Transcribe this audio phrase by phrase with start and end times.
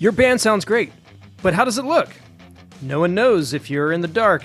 [0.00, 0.92] Your band sounds great,
[1.42, 2.10] but how does it look?
[2.80, 4.44] No one knows if you're in the dark.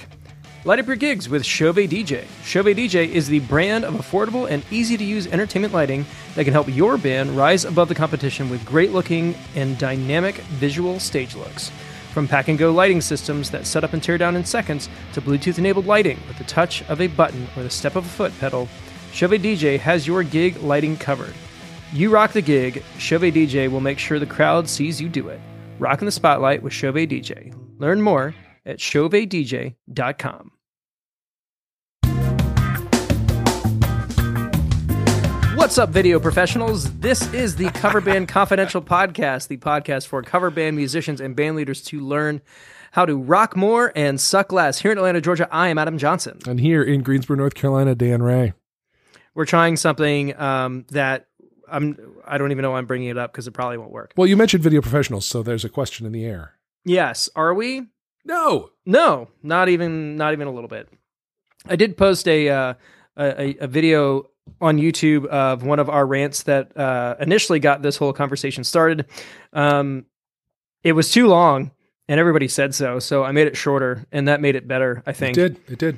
[0.66, 2.26] Light up your gigs with Chauvet DJ.
[2.44, 6.54] Chauvet DJ is the brand of affordable and easy to use entertainment lighting that can
[6.54, 11.72] help your band rise above the competition with great looking and dynamic visual stage looks.
[12.14, 15.22] From pack and go lighting systems that set up and tear down in seconds to
[15.22, 18.34] Bluetooth enabled lighting with the touch of a button or the step of a foot
[18.40, 18.68] pedal,
[19.12, 21.36] Chauvet DJ has your gig lighting covered.
[21.94, 25.40] You rock the gig, Chauvet DJ will make sure the crowd sees you do it.
[25.78, 27.54] Rock in the spotlight with Chauvet DJ.
[27.78, 28.34] Learn more
[28.66, 30.52] at chauvetdj.com.
[35.56, 36.92] What's up, video professionals?
[37.00, 41.56] This is the Cover Band Confidential Podcast, the podcast for cover band musicians and band
[41.56, 42.42] leaders to learn
[42.94, 44.80] how to rock more and suck less.
[44.80, 46.40] Here in Atlanta, Georgia, I am Adam Johnson.
[46.48, 48.54] And here in Greensboro, North Carolina, Dan Ray.
[49.36, 51.28] We're trying something um, that
[51.72, 51.98] I'm.
[52.26, 54.14] I don't even know why I'm bringing it up because it probably won't work.
[54.16, 56.54] Well, you mentioned video professionals, so there's a question in the air.
[56.86, 57.88] Yes, are we?
[58.26, 58.70] No.
[58.86, 60.90] No, not even not even a little bit.
[61.66, 62.74] I did post a uh,
[63.18, 64.30] a, a video
[64.60, 69.06] on YouTube of one of our rants that uh, initially got this whole conversation started.
[69.54, 70.06] Um,
[70.84, 71.72] it was too long,
[72.10, 75.02] and everybody said so, so I made it shorter, and that made it better.
[75.06, 75.72] I think It did.
[75.72, 75.98] It did.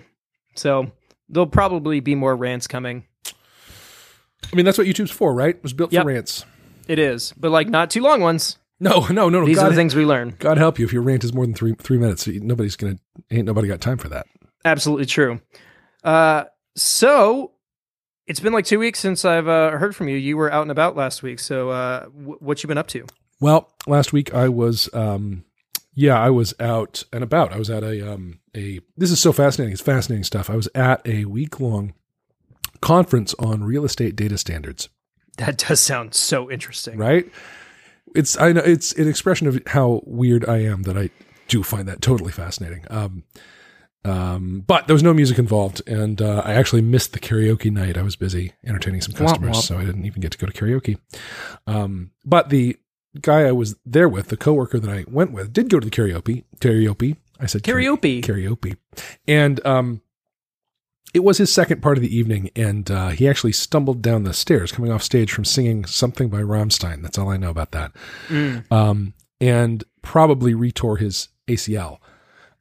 [0.55, 0.91] so.
[1.27, 3.05] There'll probably be more rants coming.
[4.51, 5.55] I mean, that's what YouTube's for, right?
[5.55, 6.03] It was built Yep.
[6.03, 6.45] for rants.
[6.87, 8.57] It is, but like not too long ones.
[8.79, 9.45] No, no, no, no.
[9.45, 10.35] These God, are the things we learn.
[10.37, 12.27] God help you if your rant is more than three three minutes.
[12.27, 12.97] Nobody's gonna
[13.31, 14.27] ain't nobody got time for that.
[14.65, 15.39] Absolutely true.
[16.03, 16.43] Uh,
[16.75, 17.51] so
[18.27, 20.17] it's been like two weeks since I've uh, heard from you.
[20.17, 21.39] You were out and about last week.
[21.39, 23.05] So uh, w- what you been up to?
[23.39, 25.45] Well, last week I was um
[25.93, 27.53] yeah, I was out and about.
[27.53, 29.73] I was at a um a this is so fascinating.
[29.73, 30.49] It's fascinating stuff.
[30.49, 31.93] I was at a week long
[32.85, 34.89] conference on real estate data standards.
[35.37, 36.97] That does sound so interesting.
[36.97, 37.25] right?
[38.15, 41.09] It's I know it's an expression of how weird I am that I
[41.47, 42.85] do find that totally fascinating.
[42.89, 43.23] Um,
[44.05, 47.97] um, but there was no music involved, and uh, I actually missed the karaoke night.
[47.97, 49.63] I was busy entertaining some customers, womp.
[49.63, 50.99] so I didn't even get to go to karaoke.
[51.65, 52.77] Um, but the
[53.19, 55.91] guy I was there with, the coworker that I went with, did go to the
[55.91, 56.43] karaoke.
[56.59, 57.17] Karaoke.
[57.39, 58.21] I said Karaoke.
[58.21, 58.77] Karaoke,
[59.27, 60.01] and um,
[61.15, 64.33] it was his second part of the evening, and uh, he actually stumbled down the
[64.33, 67.01] stairs coming off stage from singing something by Rammstein.
[67.01, 67.93] That's all I know about that.
[68.27, 68.69] Mm.
[68.69, 71.99] Um, and probably retore his ACL.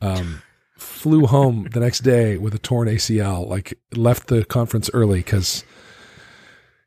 [0.01, 0.43] Um,
[0.77, 3.49] flew home the next day with a torn ACL.
[3.49, 5.65] Like left the conference early because,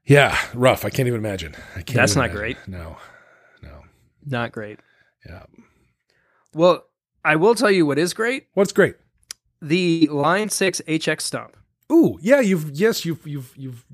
[0.06, 0.86] yeah, rough.
[0.86, 1.54] I can't even imagine.
[1.76, 2.38] I can't That's even not imagine.
[2.38, 2.58] great.
[2.70, 2.98] No,
[3.62, 3.84] no.
[4.26, 4.80] Not great.
[5.26, 5.44] Yeah.
[6.54, 6.86] Well,
[7.26, 8.96] I will tell you what is great: What's great?
[9.62, 11.58] The Line Six HX Stomp.
[11.92, 12.40] Ooh, yeah.
[12.40, 13.86] You've yes, you've you've you've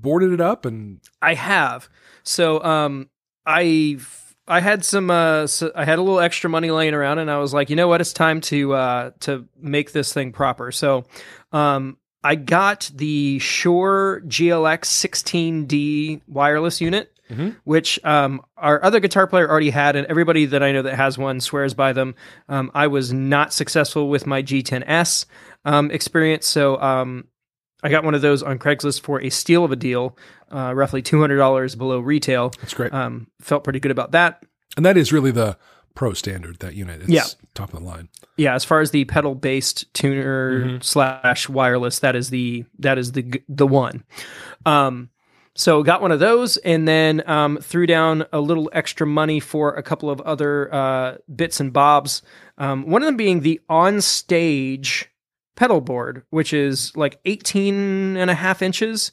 [0.00, 1.88] boarded it up and I have.
[2.22, 3.08] So um
[3.46, 3.98] I
[4.46, 7.38] I had some uh so I had a little extra money laying around and I
[7.38, 10.72] was like, you know what, it's time to uh to make this thing proper.
[10.72, 11.04] So
[11.52, 17.12] um I got the Shure GLX 16D wireless unit.
[17.30, 17.56] Mhm.
[17.64, 21.18] Which um, our other guitar player already had, and everybody that I know that has
[21.18, 22.14] one swears by them.
[22.48, 25.26] Um, I was not successful with my G10S
[25.64, 27.24] um, experience, so um,
[27.82, 30.16] I got one of those on Craigslist for a steal of a deal,
[30.50, 32.50] uh, roughly two hundred dollars below retail.
[32.60, 32.92] that's great.
[32.92, 34.42] Um, felt pretty good about that.
[34.76, 35.56] and that is really the
[35.94, 37.00] pro standard that unit.
[37.02, 37.24] It's Yeah.
[37.54, 38.08] top of the line.
[38.36, 40.84] Yeah, as far as the pedal based tuner Mhm.
[40.84, 44.04] slash wireless, that is the that is the the one.
[44.64, 45.10] Um,
[45.58, 49.74] so got one of those, and then um, threw down a little extra money for
[49.74, 52.22] a couple of other uh, bits and bobs.
[52.58, 55.10] Um, one of them being the on stage
[55.56, 59.10] pedal board, which is like 18 and a half inches.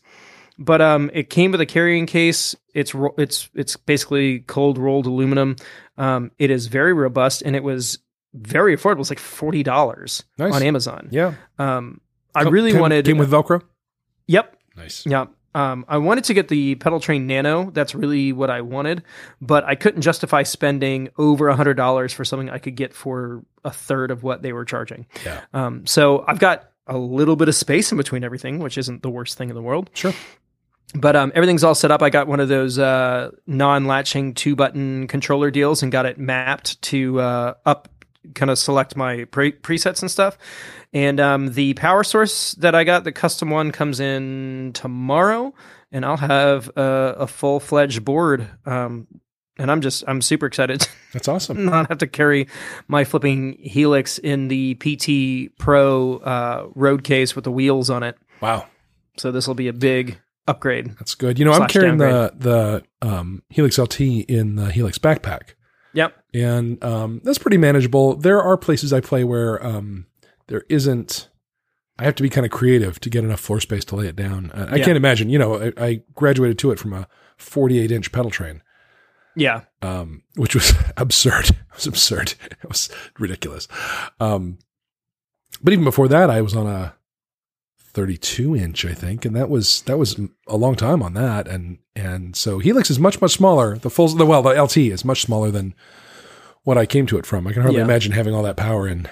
[0.59, 2.55] But um, it came with a carrying case.
[2.75, 5.55] It's ro- it's it's basically cold rolled aluminum.
[5.97, 7.97] Um, it is very robust, and it was
[8.35, 8.99] very affordable.
[9.01, 10.53] It's like forty dollars Nice.
[10.53, 11.07] on Amazon.
[11.11, 11.33] Yeah.
[11.57, 11.99] Um,
[12.35, 13.05] I really came, wanted.
[13.05, 13.63] came with Velcro.
[14.27, 15.05] yep, Nice.
[15.05, 15.25] yeah.
[15.55, 17.71] Um, I wanted to get the Pedaltrain Nano.
[17.71, 19.03] That's really what I wanted,
[19.39, 23.41] but I couldn't justify spending over a hundred dollars for something I could get for
[23.63, 25.07] a third of what they were charging.
[25.25, 25.41] Yeah.
[25.53, 29.09] Um, so I've got a little bit of space in between everything, which isn't the
[29.09, 29.89] worst thing in the world.
[29.93, 30.13] Sure.
[30.93, 32.01] But um, everything's all set up.
[32.01, 37.19] I got one of those uh, non-latching two-button controller deals and got it mapped to
[37.19, 37.87] uh, up,
[38.33, 40.37] kind of select my pre- presets and stuff.
[40.93, 45.53] And um, the power source that I got, the custom one, comes in tomorrow,
[45.91, 48.47] and I'll have a, a full-fledged board.
[48.65, 49.07] Um,
[49.57, 51.65] and I'm just I'm super excited That's awesome.
[51.65, 52.47] not have to carry
[52.87, 58.17] my flipping Helix in the PT Pro uh, road case with the wheels on it.
[58.41, 58.67] Wow.
[59.17, 60.91] So this will be a big upgrade.
[60.99, 61.39] That's good.
[61.39, 65.53] You know, I'm carrying the the um, Helix LT in the Helix backpack.
[65.95, 66.15] Yep.
[66.33, 68.15] and um, that's pretty manageable.
[68.15, 70.05] There are places I play where um,
[70.47, 71.29] there isn't.
[71.97, 74.15] I have to be kind of creative to get enough floor space to lay it
[74.17, 74.51] down.
[74.51, 74.85] Uh, I Yeah.
[74.85, 75.29] can't imagine.
[75.29, 77.07] You know, I, I graduated to it from a
[77.37, 78.59] 48 inch Pedaltrain,
[79.35, 79.61] Yeah.
[79.81, 81.49] um, which was absurd.
[81.51, 82.33] It was absurd.
[82.63, 83.67] It was ridiculous.
[84.19, 84.59] Um,
[85.61, 86.95] but even before that, I was on a
[87.95, 91.47] 32 inch, I think, and that was that was a long time on that.
[91.47, 93.77] And and so Helix is much much smaller.
[93.77, 95.73] The full the well the LT is much smaller than
[96.63, 97.47] what I came to it from.
[97.47, 97.85] I can hardly Yeah.
[97.85, 99.07] imagine having all that power in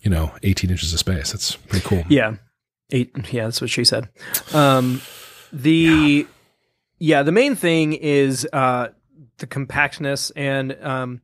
[0.00, 1.32] you know 18 inches of space.
[1.32, 2.04] That's pretty cool.
[2.08, 2.34] Yeah.
[2.90, 3.10] Eight.
[3.32, 4.10] Yeah, that's what she said.
[4.52, 5.00] Um,
[5.50, 6.26] the
[6.98, 7.22] yeah.
[7.22, 8.88] the main thing is uh,
[9.38, 11.22] the compactness, and um,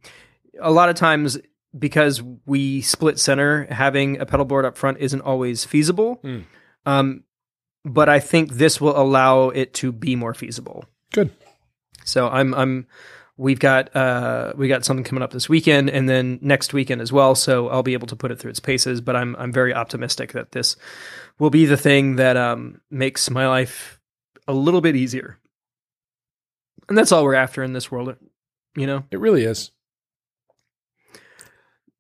[0.61, 1.37] a lot of times
[1.77, 6.21] because we split center, having a pedal board up front isn't always feasible.
[6.23, 6.45] Mm.
[6.87, 7.25] Um,
[7.85, 10.85] but I think this will allow it to be more feasible.
[11.13, 11.31] Good.
[12.05, 12.87] So I'm I'm
[13.37, 17.13] we've got uh we got something coming up this weekend and then next weekend as
[17.13, 17.35] well.
[17.35, 19.01] So I'll be able to put it through its paces.
[19.01, 20.77] But I'm I'm very optimistic that this
[21.39, 24.01] will be the thing that um makes my life
[24.47, 25.39] a little bit easier.
[26.89, 28.17] And that's all we're after in this world,
[28.75, 29.05] you know.
[29.11, 29.71] It really is.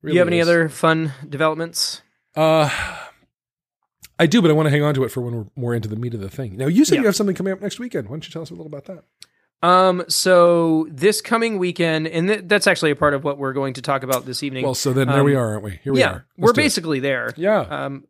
[0.04, 0.48] Do you have any is.
[0.48, 2.02] other fun developments?
[2.36, 2.70] Uh,
[4.18, 5.88] I do, but I want to hang on to it for when we're more into
[5.88, 6.56] the meat of the thing.
[6.56, 7.00] Now, you said Yeah.
[7.02, 8.08] you have something coming up next weekend.
[8.08, 9.04] Why don't you tell us a little about that?
[9.60, 13.74] Um, so this coming weekend, and th- that's actually a part of what we're going
[13.74, 14.64] to talk about this evening.
[14.64, 15.80] Well, so then there we Um, are, aren't we?
[15.82, 16.12] Here we yeah, are.
[16.12, 16.64] Let's we're do it.
[16.64, 17.32] basically there.
[17.36, 17.60] Yeah.
[17.60, 18.04] Um,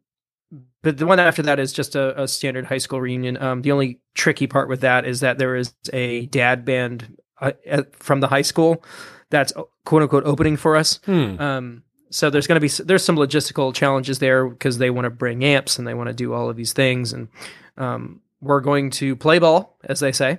[0.82, 3.36] but the one after that is just a, a standard high school reunion.
[3.42, 7.52] Um, the only tricky part with that is that there is a dad band uh,
[7.66, 8.82] at, from the high school
[9.30, 9.52] that's
[9.84, 11.00] quote unquote opening for us.
[11.04, 11.40] Hmm.
[11.40, 15.10] Um, so there's going to be there's some logistical challenges there because they want to
[15.10, 17.28] bring amps and they want to do all of these things, and
[17.76, 20.38] um, we're going to play ball, as they say.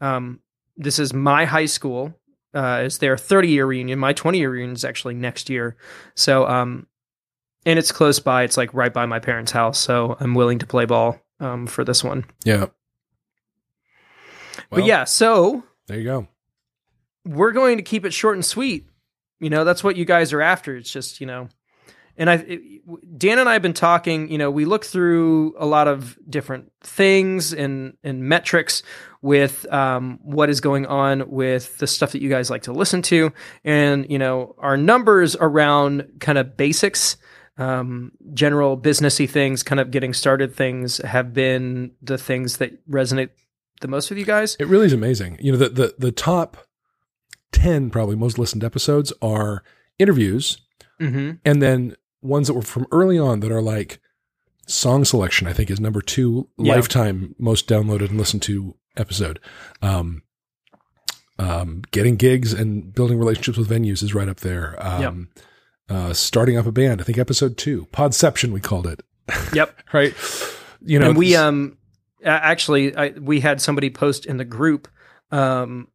[0.00, 0.40] Um,
[0.76, 2.14] this is my high school.
[2.54, 3.98] Uh, it's their 30 year reunion.
[3.98, 5.76] My 20 year reunion is actually next year.
[6.14, 6.86] So, um,
[7.66, 8.42] and it's close by.
[8.42, 9.78] It's like right by my parents' house.
[9.78, 12.24] So I'm willing to play ball um, for this one.
[12.44, 12.66] Yeah.
[14.70, 16.28] but yeah, so There you go.
[17.24, 18.88] We're going to keep it short and sweet.
[19.40, 20.76] You know, that's what you guys are after.
[20.76, 21.48] It's just, you know,
[22.16, 22.58] and I,
[23.16, 26.70] Dan and I have been talking, you know, we look through a lot of different
[26.82, 28.82] things and, and metrics
[29.22, 33.00] with um, what is going on with the stuff that you guys like to listen
[33.02, 33.32] to.
[33.64, 37.16] And, you know, our numbers around kind of basics,
[37.56, 43.30] um, general businessy things, kind of getting started things have been the things that resonate
[43.80, 44.56] the most with you guys.
[44.60, 45.38] It really is amazing.
[45.40, 46.58] You know, the the the top
[47.52, 49.62] ten probably most listened episodes are
[49.98, 50.58] interviews,
[51.00, 51.36] Mm-hmm.
[51.44, 54.00] and then ones that were from early on that are like
[54.66, 55.46] song selection.
[55.48, 56.74] I think is number two Yeah.
[56.74, 59.40] lifetime most downloaded and listened to episode.
[59.80, 60.22] Um,
[61.38, 64.76] um, getting gigs and building relationships with venues is right up there.
[64.78, 65.28] Um,
[65.88, 67.00] uh, starting up a band.
[67.00, 69.02] I think episode two, Podception, we called it.
[69.54, 69.74] Yep.
[69.92, 70.14] Right.
[70.84, 71.78] You know, and we um
[72.24, 74.86] actually I, we had somebody post in the group
[75.30, 75.88] um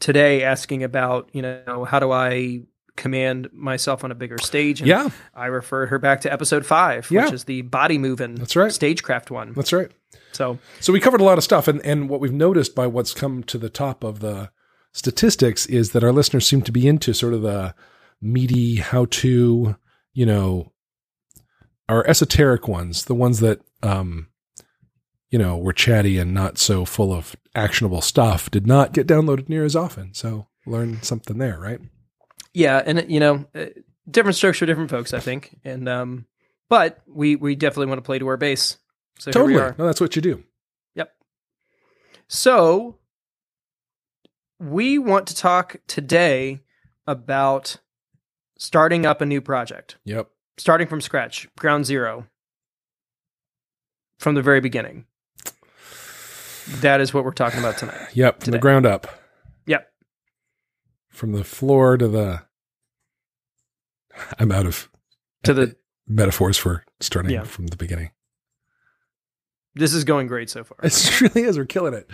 [0.00, 2.62] today asking about you know how do I
[2.96, 7.08] command myself on a bigger stage and yeah, I referred her back to episode five
[7.10, 7.24] Yeah.
[7.26, 8.72] which is the body moving That's right.
[8.72, 9.90] stagecraft one that's right.
[10.32, 13.14] so So we covered a lot of stuff, and and what we've noticed by what's
[13.14, 14.50] come to the top of the
[14.92, 17.74] statistics is that our listeners seem to be into sort of the
[18.20, 19.76] meaty how to,
[20.12, 20.72] you know,
[21.88, 24.27] our esoteric ones, the ones that um,
[25.30, 29.48] you know, were chatty and not so full of actionable stuff, did not get downloaded
[29.48, 30.14] near as often.
[30.14, 31.80] So learn something there, right?
[32.54, 33.66] yeah and you know uh,
[34.10, 36.24] different strokes for different folks I think and um
[36.70, 38.78] but we we definitely want to play to our base
[39.18, 39.52] so totally.
[39.52, 40.42] here we are No, that's what you do.
[40.94, 41.12] Yep.
[42.26, 42.96] So,
[44.58, 46.60] we want to talk today
[47.06, 47.76] about
[48.58, 50.28] starting up a new project, Yep.
[50.56, 52.26] starting from scratch, ground zero,
[54.18, 55.04] from the very beginning.
[56.80, 58.08] That is what we're talking about tonight.
[58.14, 58.42] Yep.
[58.44, 59.06] From the ground up.
[59.66, 59.88] Yep.
[61.08, 62.42] From the floor to the.
[64.38, 64.88] I'm out of
[65.44, 67.44] To the metaphors for starting Yeah.
[67.44, 68.10] from the beginning.
[69.74, 70.78] this is going great so far.
[70.82, 71.56] It really is.
[71.56, 72.10] We're killing it.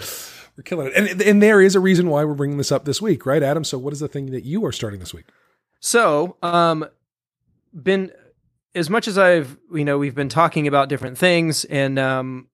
[0.56, 0.92] We're killing it.
[0.96, 3.64] And and there is a reason why we're bringing this up this week, right, Adam?
[3.64, 5.26] So what is the thing that you are starting this week?
[5.80, 6.86] So, um,
[7.74, 8.12] been
[8.74, 12.48] as much as I've you know we've been talking about different things, and um,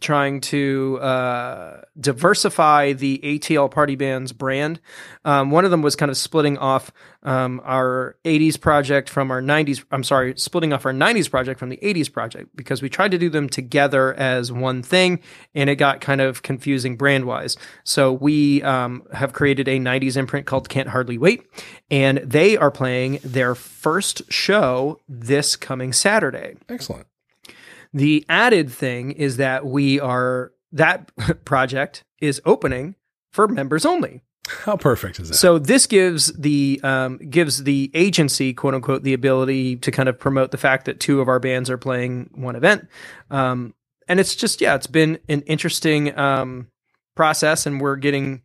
[0.00, 4.80] trying to uh, diversify the ATL Party Bands brand.
[5.24, 6.90] Um, one of them was kind of splitting off
[7.22, 9.84] um, our 80s project from our 90s.
[9.90, 13.18] I'm sorry, splitting off our 90s project from the 80s project because we tried to
[13.18, 15.20] do them together as one thing
[15.54, 17.56] and it got kind of confusing brand wise.
[17.84, 21.44] So we um, have created a 90s imprint called Can't Hardly Wait
[21.90, 26.56] and they are playing their first show this coming Saturday.
[26.68, 27.06] Excellent.
[27.92, 31.10] The added thing is that we are that
[31.44, 32.94] project is opening
[33.32, 34.22] for members only.
[34.48, 35.34] How perfect is that?
[35.34, 40.18] So this gives the um, gives the agency, quote unquote, the ability to kind of
[40.18, 42.88] promote the fact that two of our bands are playing one event.
[43.30, 43.74] Um,
[44.08, 46.68] and it's just yeah, it's been an interesting um,
[47.14, 48.42] process, and we're getting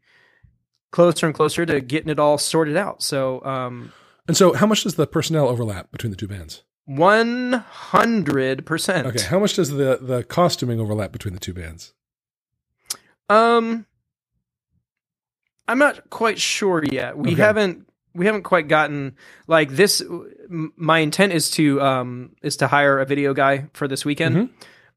[0.91, 3.01] closer and closer to getting it all sorted out.
[3.01, 3.91] So um,
[4.27, 6.63] and so, how much does the personnel overlap between the two bands?
[6.85, 9.07] One hundred percent.
[9.07, 11.93] Okay, how much does the the costuming overlap between the two bands?
[13.29, 13.85] Um,
[15.67, 17.17] I'm not quite sure yet.
[17.17, 17.41] We Okay.
[17.41, 19.15] haven't we haven't quite gotten
[19.47, 20.01] like this.
[20.01, 24.35] m- My intent is to um is to hire a video guy for this weekend
[24.35, 24.49] Mhm.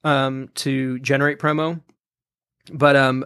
[0.09, 1.80] um to generate promo,
[2.73, 3.25] but um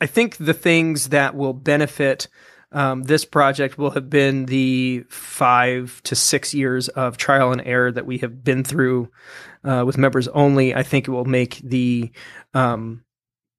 [0.00, 2.28] I think the things that will benefit
[2.72, 7.90] um, this project will have been the five to six years of trial and error
[7.90, 9.10] that we have been through
[9.64, 10.74] uh, with members only.
[10.74, 12.12] I think it will make the
[12.54, 13.04] um,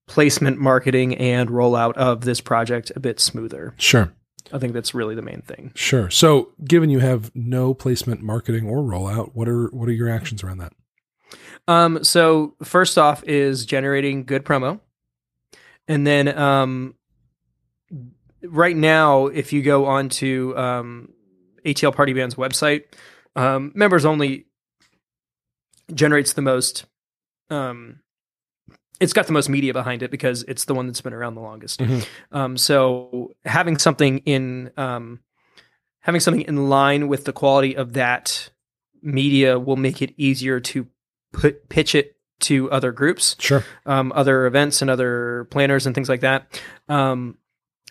[0.08, 3.74] placement, marketing, and rollout of this project a bit smoother.
[3.78, 4.14] Sure,
[4.54, 5.72] I think that's really the main thing.
[5.76, 6.10] sure.
[6.10, 10.44] So, given you have no placement, marketing, or rollout, what are what are your actions
[10.44, 10.74] around that?
[11.68, 14.80] Um, so first off is generating good promo,
[15.88, 16.96] and then um,
[18.44, 21.10] right now, if you go onto um,
[21.66, 22.84] ATL Party Band's website,
[23.36, 24.46] um, members only
[25.94, 26.86] generates the most.
[27.50, 28.00] Um,
[29.00, 31.42] it's got the most media behind it because it's the one that's been around the
[31.42, 31.80] longest.
[31.80, 32.08] Mhm.
[32.32, 35.20] Um, so having something in um,
[36.02, 38.50] having something in line with the quality of that
[39.02, 40.88] media will make it easier to
[41.34, 43.64] put pitch it to other groups, Sure.
[43.86, 46.62] um, other events, and other planners and things like that.
[46.90, 47.38] Um,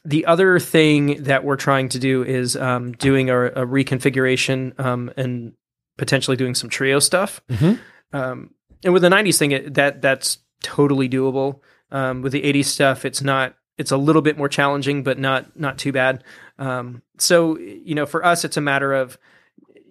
[0.04, 5.12] the other thing that we're trying to do is um, doing a, a reconfiguration um,
[5.16, 5.52] and
[5.98, 7.42] potentially doing some trio stuff.
[7.50, 7.78] Mhm.
[8.12, 11.60] Um, and with the '90s thing, it, that that's totally doable.
[11.90, 13.56] Um, with the '80s stuff, it's not.
[13.76, 16.24] It's a little bit more challenging, but not not too bad.
[16.58, 19.18] Um, so you know, for us, it's a matter of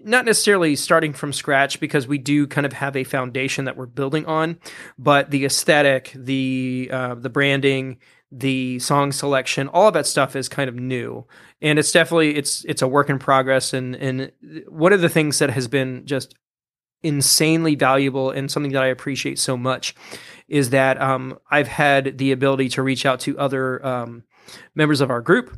[0.03, 3.85] not necessarily starting from scratch because we do kind of have a foundation that we're
[3.85, 4.57] building on,
[4.97, 7.97] but the aesthetic, the uh, the branding,
[8.31, 11.25] the song selection, all of that stuff is kind of new,
[11.61, 13.73] and it's definitely it's it's a work in progress.
[13.73, 14.31] And and
[14.67, 16.35] one of the things that has been just
[17.01, 19.95] insanely valuable and something that I appreciate so much
[20.47, 24.23] is that um, I've had the ability to reach out to other um,
[24.75, 25.57] members of our group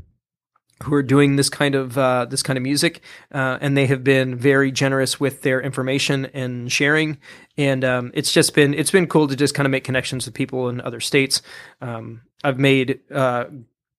[0.83, 3.01] who are doing this kind of uh, this kind of music,
[3.33, 7.17] uh, and they have been very generous with their information and sharing.
[7.57, 10.33] And um, it's just been it's been cool to just kind of make connections with
[10.33, 11.41] people in other states.
[11.81, 13.45] Um, I've made uh,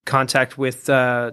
[0.05, 1.33] contact with uh,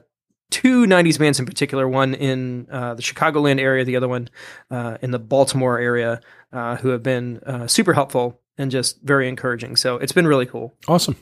[0.51, 1.87] two '90s bands in particular.
[1.87, 4.29] One in uh, the Chicagoland area, the other one
[4.69, 9.77] uh, in the Baltimore area, who have been super helpful and just very encouraging.
[9.77, 10.75] So it's been really cool.
[10.87, 11.15] Awesome.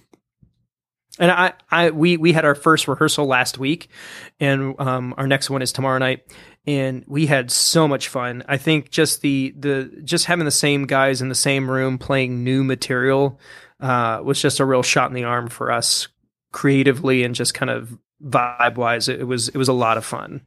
[1.19, 3.89] And I, I, we, we had our first rehearsal last week,
[4.39, 6.31] and um, our next one is tomorrow night,
[6.67, 8.43] and we had so much fun.
[8.47, 12.43] I think just the the just having the same guys in the same room playing
[12.43, 13.39] new material
[13.79, 16.07] uh, was just a real shot in the arm for us
[16.51, 19.07] creatively and just kind of vibe wise.
[19.07, 20.41] It, it was it was a lot of fun.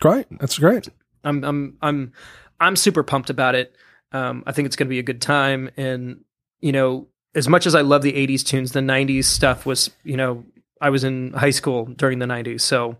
[0.00, 0.26] Great.
[0.38, 0.88] That's great.
[1.24, 2.12] I'm I'm I'm
[2.60, 3.74] I'm super pumped about it.
[4.12, 6.24] Um, I think it's going to be a good time, and
[6.60, 10.16] you know, as much as I love the '80s tunes, the '90s stuff was, you
[10.16, 10.44] know,
[10.80, 12.96] I was in high school during the '90s, so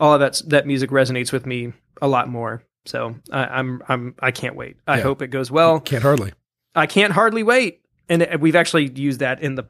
[0.00, 2.62] all of that that music resonates with me a lot more.
[2.86, 4.76] So I, I'm I'm I can't wait.
[4.86, 5.02] I Yeah.
[5.02, 5.80] hope it goes well.
[5.80, 6.32] Can't hardly.
[6.74, 9.64] I can't hardly wait, and we've actually used that in the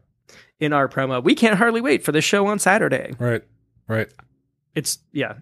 [0.61, 1.23] in our promo.
[1.23, 3.15] We can't hardly wait for the show on Saturday.
[3.19, 3.43] Right.
[3.89, 4.09] Right.
[4.75, 5.35] It's yeah,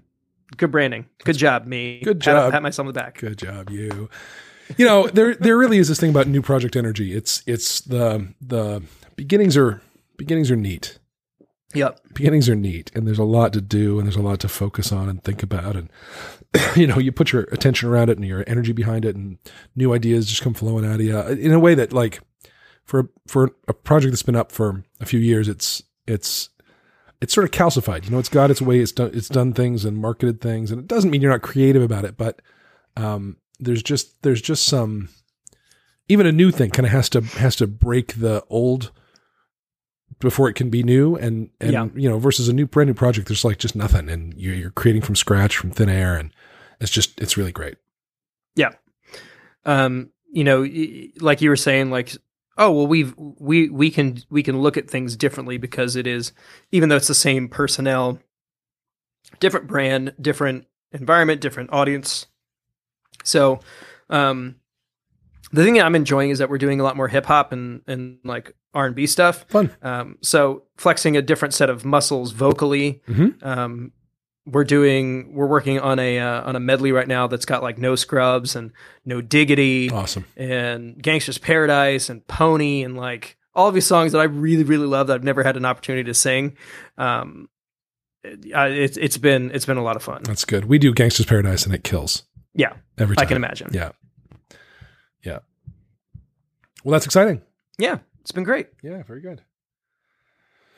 [0.56, 1.06] good branding.
[1.24, 2.00] Good job, me.
[2.04, 2.52] Good Pat- job.
[2.52, 3.18] Pat myself on the back.
[3.18, 4.08] Good job, you.
[4.76, 7.14] You know, there there really is this thing about new project energy.
[7.14, 8.82] It's it's the the
[9.16, 9.80] beginnings are
[10.16, 10.98] beginnings are neat.
[11.74, 12.00] Yep.
[12.14, 14.92] Beginnings are neat, and there's a lot to do, and there's a lot to focus
[14.92, 15.90] on and think about, and
[16.76, 19.38] you know, you put your attention around it and your energy behind it, and
[19.74, 22.20] new ideas just come flowing out of you in a way that, like,
[22.84, 26.48] for for a project that's been up for a few years, it's it's
[27.20, 28.04] it's sort of calcified.
[28.04, 28.78] You know, it's got its way.
[28.78, 29.10] It's done.
[29.12, 32.16] It's done things and marketed things, and it doesn't mean you're not creative about it.
[32.16, 32.40] But
[32.96, 35.08] um, there's just there's just some
[36.08, 38.90] even a new thing kind of has to has to break the old
[40.20, 41.86] before it can be new and and Yeah.
[41.94, 44.70] you know versus a new brand new project there's like just nothing and you're, you're
[44.70, 46.32] creating from scratch from thin air and
[46.80, 47.76] it's just it's really great
[48.54, 48.70] Yeah.
[49.64, 50.66] um, you know,
[51.20, 52.12] like you were saying, like,
[52.58, 56.32] oh well, we've we we can we can look at things differently because it is
[56.72, 58.18] even though it's the same personnel,
[59.40, 62.26] different brand, different environment, different audience.
[63.24, 63.60] So,
[64.10, 64.56] um,
[65.52, 67.82] the thing that I'm enjoying is that we're doing a lot more hip hop and
[67.86, 69.44] and like R and B stuff.
[69.48, 73.00] fun Um, so flexing a different set of muscles vocally.
[73.08, 73.44] Mhm.
[73.44, 73.92] Um,
[74.44, 77.78] we're doing we're working on a uh, on a medley right now that's got like
[77.78, 78.70] no scrubs and
[79.04, 84.20] no diggity awesome and Gangsta's Paradise and Pony and like all of these songs that
[84.20, 86.56] I really really love that I've never had an opportunity to sing.
[86.96, 87.48] Um,
[88.22, 90.22] it, it's it's been it's been a lot of fun.
[90.24, 92.22] that's good we do gangsters paradise and it kills
[92.56, 93.70] Yeah, every time I can imagine.
[93.72, 93.90] yeah.
[95.22, 95.38] Yeah.
[96.84, 97.42] Well that's exciting.
[97.78, 98.68] Yeah, it's been great.
[98.82, 99.42] yeah very good.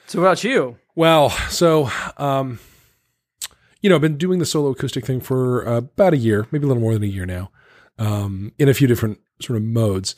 [0.07, 0.77] So about you?
[0.97, 2.59] Well, so um,
[3.83, 6.65] you know, I've been doing the solo acoustic thing for uh, about a year, maybe
[6.65, 7.51] a little more than a year now,
[7.99, 10.17] um, in a few different sort of modes,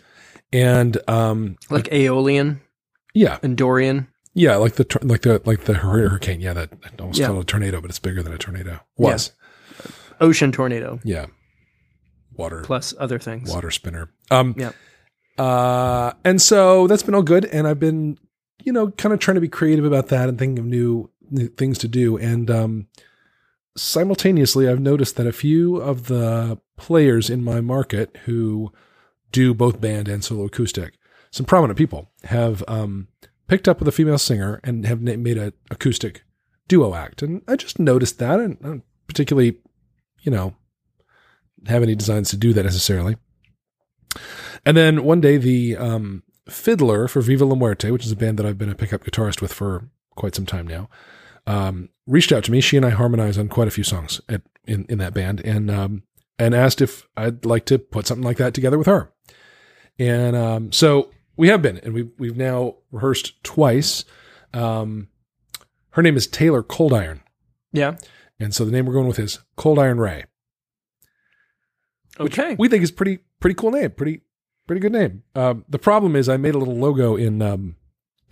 [0.53, 2.61] and um, Like Aeolian?
[3.13, 4.07] Yeah, and Dorian.
[4.33, 7.27] yeah, like the like the like the hurricane, yeah, that I almost Yeah.
[7.27, 8.81] called a tornado, but it's bigger than a tornado.
[8.97, 9.33] Was,
[10.21, 11.01] Ocean Tornado.
[11.03, 11.27] Yeah,
[12.37, 13.53] water plus other things.
[13.53, 14.11] water spinner.
[14.31, 14.73] Um, Yeah.
[15.39, 18.19] Uh, and so that's been all good, and I've been,
[18.63, 21.49] you know, kind of trying to be creative about that and thinking of new, new
[21.49, 22.19] things to do.
[22.19, 22.89] And um,
[23.77, 28.73] simultaneously, I've noticed that a few of the players in my market who
[29.33, 30.95] do both band and solo acoustic,
[31.31, 33.09] some prominent people, have um,
[33.47, 36.23] picked up with a female singer and have na- made an acoustic
[36.69, 37.23] duo act.
[37.23, 39.59] And I just noticed that, and I don't particularly,
[40.21, 40.55] you know,
[41.67, 43.17] have any designs to do that necessarily.
[44.67, 48.39] And then one day, the um, fiddler for Viva La Muerte, which is a band
[48.39, 50.89] that I've been a pickup guitarist with for quite some time now,
[51.47, 52.61] um, reached out to me.
[52.61, 55.71] She and I harmonize on quite a few songs at, in in that band, and
[55.71, 56.03] um,
[56.39, 59.13] and asked if I'd like to put something like that together with her.
[59.99, 64.05] And um, so we have been, and we we've now rehearsed twice.
[64.53, 65.09] Um,
[65.91, 67.21] her name is Taylor Cold Iron,
[67.73, 67.97] Yeah.
[68.39, 70.25] and so the name we're going with is Cold Iron Ray.
[72.19, 72.57] Okay.
[72.59, 74.23] we think is pretty pretty cool name, pretty
[74.67, 75.23] pretty good name.
[75.35, 77.77] Um, the problem is I made a little logo in um,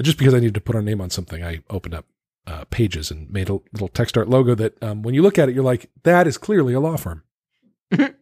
[0.02, 1.42] just because I needed to put our name on something.
[1.42, 2.06] I opened up
[2.46, 5.48] uh, Pages and made a little text art logo that um, when you look at
[5.48, 7.22] it, you're like, that is clearly a law firm.
[7.96, 8.12] so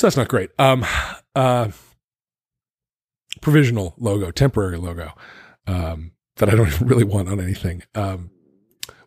[0.00, 0.50] that's not great.
[0.58, 0.84] Um,
[1.36, 1.68] uh,
[3.40, 5.12] provisional logo, temporary logo
[5.66, 7.82] um, that I don't really want on anything.
[7.94, 8.30] Um,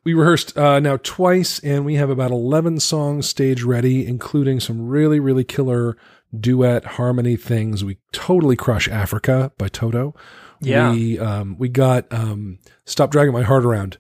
[0.06, 4.88] we rehearsed uh, now twice, and we have about 11 songs stage ready, including some
[4.88, 5.98] really, really killer
[6.40, 7.84] duet harmony things.
[7.84, 10.16] We totally crush Africa by Toto.
[10.62, 10.92] Yeah.
[10.92, 13.98] We, um, we got um, Stop Dragging My Heart Around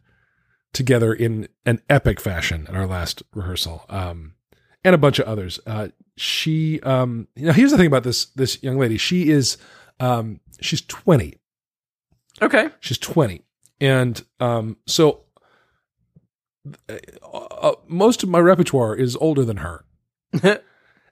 [0.74, 4.36] together in an epic fashion at our last rehearsal, um,
[4.84, 5.60] and a bunch of others.
[5.66, 5.88] Uh,
[6.18, 8.98] she, um, you know, here's the thing about this this young lady.
[8.98, 9.58] She is,
[10.00, 11.34] um, she's 20.
[12.44, 12.70] Okay.
[12.80, 13.42] She's 20.
[13.82, 15.25] And um, so
[16.90, 19.86] uh, most of my repertoire is older than her.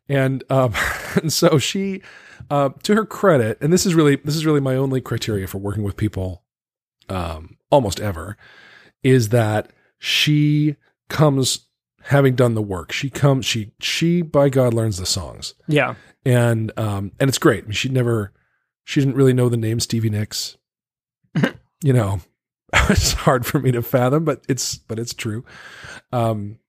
[0.09, 0.73] And um,
[1.15, 2.01] and so she,
[2.49, 5.57] uh, to her credit, and this is really this is really my only criteria for
[5.59, 6.43] working with people,
[7.09, 8.37] um, almost ever,
[9.01, 10.75] is that she
[11.09, 11.67] comes
[12.03, 12.91] having done the work.
[12.91, 15.95] She comes she she by God learns the songs, yeah.
[16.25, 17.63] and um, and it's great.
[17.63, 18.33] I mean, she never
[18.83, 20.57] she didn't really know the name Stevie Nicks.
[21.83, 22.19] you know,
[22.89, 25.45] it's hard for me to fathom, but it's but it's true.
[26.11, 26.59] Um,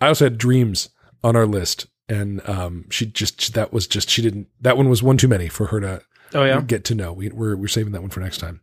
[0.00, 0.90] I also had dreams
[1.22, 5.02] on our list, and um, she just that was just she didn't that one was
[5.02, 6.02] one too many for her to
[6.34, 6.60] Oh yeah.
[6.60, 7.12] get to know.
[7.12, 8.60] We, we're we're saving that one for next time.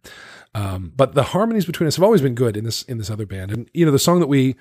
[0.53, 3.25] Um, but the harmonies between us have always been good in this in this other
[3.25, 4.55] band, and you know the song that we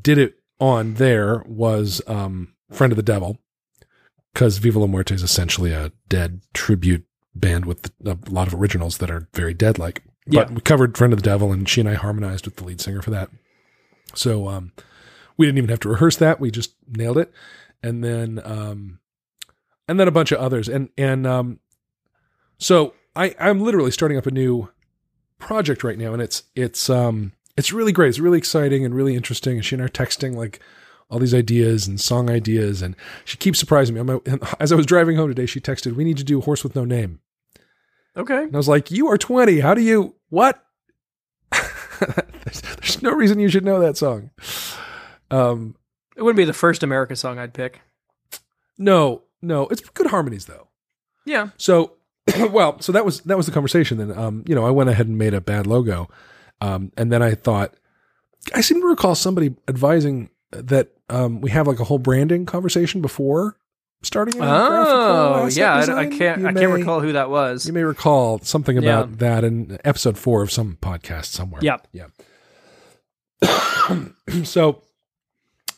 [0.00, 3.38] did it on there was um, "Friend of the Devil,"
[4.32, 7.04] because Viva La Muerte is essentially a dead tribute
[7.34, 10.02] band with a lot of originals that are very dead like.
[10.30, 10.54] But Yeah.
[10.54, 13.02] we covered "Friend of the Devil," and she and I harmonized with the lead singer
[13.02, 13.30] for that.
[14.14, 14.72] So um,
[15.36, 17.32] we didn't even have to rehearse that; we just nailed it.
[17.82, 19.00] And then um,
[19.88, 20.68] and then a bunch of others.
[20.68, 21.60] And and um,
[22.58, 24.68] so I I'm literally starting up a new
[25.38, 28.08] project right now, and it's it's um it's really great.
[28.10, 29.56] It's really exciting and really interesting.
[29.56, 30.60] And she and I are texting like
[31.10, 34.02] all these ideas and song ideas, and she keeps surprising me.
[34.02, 34.18] My,
[34.60, 36.84] as I was driving home today, she texted, "We need to do Horse with No
[36.84, 37.20] Name,"
[38.16, 38.42] Okay.
[38.42, 39.60] and I was like, "You are 20.
[39.60, 40.62] How do you what?"
[41.52, 44.30] there's, there's no reason you should know that song.
[45.30, 45.76] Um,
[46.16, 47.80] It wouldn't be the first America song I'd pick.
[48.78, 50.68] no, no, it's good harmonies though.
[51.24, 51.50] Yeah.
[51.56, 51.92] So
[52.50, 53.98] well, so that was that was the conversation.
[53.98, 56.08] Then, um, you know, I went ahead and made a bad logo,
[56.60, 57.74] um, and then I thought,
[58.54, 63.00] I seem to recall somebody advising that um, we have like a whole branding conversation
[63.00, 63.56] before
[64.02, 64.34] starting.
[64.40, 65.74] Oh, yeah.
[65.74, 66.40] I, I can't.
[66.40, 67.66] You I may- can't recall who that was.
[67.66, 69.14] You may recall something about Yeah.
[69.18, 71.60] that in episode four of some podcast somewhere.
[71.62, 71.88] Yep.
[71.92, 72.06] Yeah.
[74.44, 74.82] so,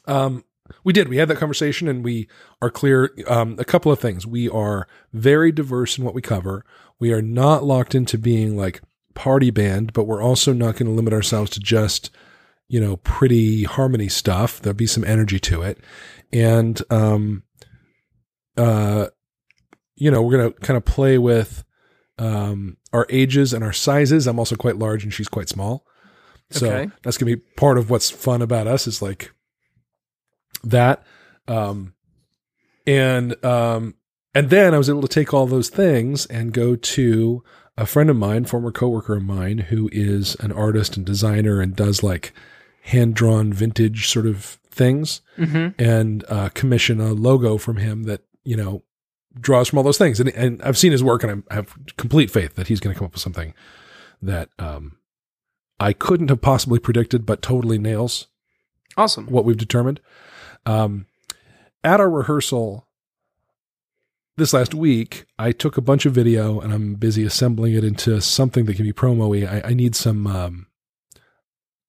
[0.07, 0.45] um,
[0.85, 1.09] we did.
[1.09, 2.29] We had that conversation, and we
[2.61, 3.11] are clear.
[3.27, 4.27] Um, a couple of things.
[4.27, 6.65] We are very diverse in what we cover.
[6.99, 8.81] We are not locked into being like
[9.15, 12.11] party band, but we're also not going to limit ourselves to just
[12.69, 14.61] you know pretty harmony stuff.
[14.61, 15.79] There'll be some energy to it,
[16.33, 17.43] and um,
[18.57, 19.07] uh,
[19.97, 21.65] you know, we're going to kind of play with
[22.19, 24.27] um, our ages and our sizes.
[24.27, 25.87] I'm also quite large, and she's quite small.
[26.51, 26.93] So Okay.
[27.03, 29.33] that's going to be part of what's fun about us is like
[30.65, 31.03] that.
[31.49, 31.95] Um,
[32.87, 33.95] and, um,
[34.35, 37.43] and then I was able to take all those things and go to
[37.77, 41.75] a friend of mine, former coworker of mine, who is an artist and designer and
[41.77, 42.33] does like
[42.83, 45.81] hand drawn vintage sort of things Mm-hmm.
[45.83, 48.83] and uh, commission a logo from him that, you know,
[49.41, 50.21] draws from all those things.
[50.21, 52.95] And, and I've seen his work and I'm- I have complete faith that he's going
[52.95, 53.55] to come up with something
[54.21, 54.99] that, um,
[55.81, 58.29] I couldn't have possibly predicted, but totally nails
[58.97, 59.27] Awesome.
[59.27, 60.01] what we've determined.
[60.67, 61.07] Um,
[61.83, 62.87] at our rehearsal
[64.37, 68.21] this last week, I took a bunch of video and I'm busy assembling it into
[68.21, 69.47] something that can be promo-y.
[69.47, 70.67] I, I need some, um,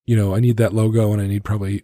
[0.06, 1.84] you know, I need that logo and I need probably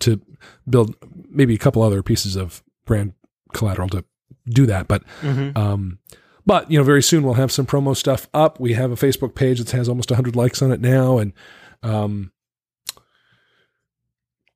[0.00, 0.20] to
[0.68, 0.94] build
[1.28, 3.14] maybe a couple other pieces of brand
[3.54, 4.04] collateral to
[4.46, 4.86] do that.
[4.88, 5.56] But Mm-hmm.
[5.56, 5.98] um,
[6.46, 8.60] but you know, very soon we'll have some promo stuff up.
[8.60, 11.32] We have a Facebook page that has almost 100 likes on it now, and
[11.82, 12.32] um,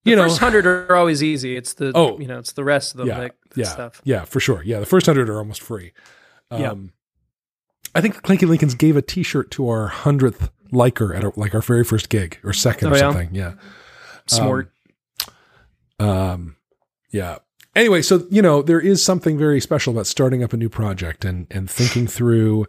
[0.04, 1.56] The you know, first hundred are always easy.
[1.56, 2.18] It's the Oh.
[2.18, 4.00] you know, it's the rest of them Yeah, that, that yeah, stuff.
[4.04, 4.62] yeah, for sure.
[4.62, 5.92] Yeah, the first hundred are almost free.
[6.50, 6.70] Yeah.
[6.72, 6.92] Um,
[7.94, 11.62] I think Clanky Lincolns gave a T-shirt to our hundredth liker at our, like our
[11.62, 13.00] very first gig or second Oh, or yeah?
[13.00, 13.34] something.
[13.34, 13.54] Yeah.
[14.26, 14.70] Smart.
[15.98, 16.56] Um,
[17.10, 17.38] yeah.
[17.78, 21.24] Anyway, so you know there is something very special about starting up a new project
[21.24, 22.66] and and thinking through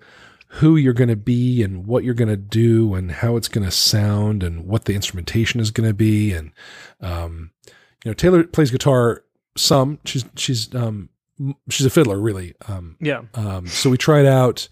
[0.53, 3.65] who you're going to be and what you're going to do and how it's going
[3.65, 6.51] to sound and what the instrumentation is going to be and
[7.01, 7.49] um,
[8.05, 9.23] you know Taylor plays guitar
[9.57, 11.09] some she's she's um
[11.69, 13.23] she's a fiddler really um yeah.
[13.33, 14.69] um so we tried out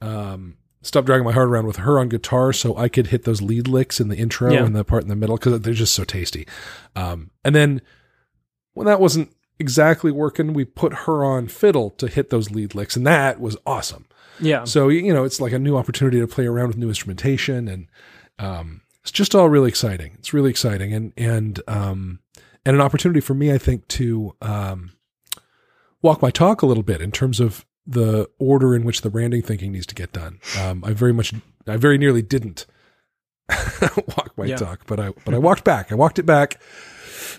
[0.00, 3.42] um stop dragging my heart around with her on guitar so I could hit those
[3.42, 4.64] lead licks in the intro Yeah.
[4.64, 6.46] and the part in the middle because they're just so tasty.
[6.94, 7.82] Um, and then
[8.72, 12.96] when that wasn't exactly working, we put her on fiddle to hit those lead licks,
[12.96, 14.06] and that was awesome.
[14.40, 14.64] Yeah.
[14.64, 17.86] So you know, it's like a new opportunity to play around with new instrumentation, and
[18.38, 20.12] um, it's just all really exciting.
[20.18, 22.20] It's really exciting, and and um,
[22.64, 24.92] and an opportunity for me, I think, to um,
[26.02, 29.42] walk my talk a little bit in terms of the order in which the branding
[29.42, 30.40] thinking needs to get done.
[30.60, 31.32] Um, I very much,
[31.68, 32.66] I very nearly didn't
[34.16, 34.56] walk my Yeah.
[34.56, 35.92] talk, but I but I walked back.
[35.92, 36.60] I walked it back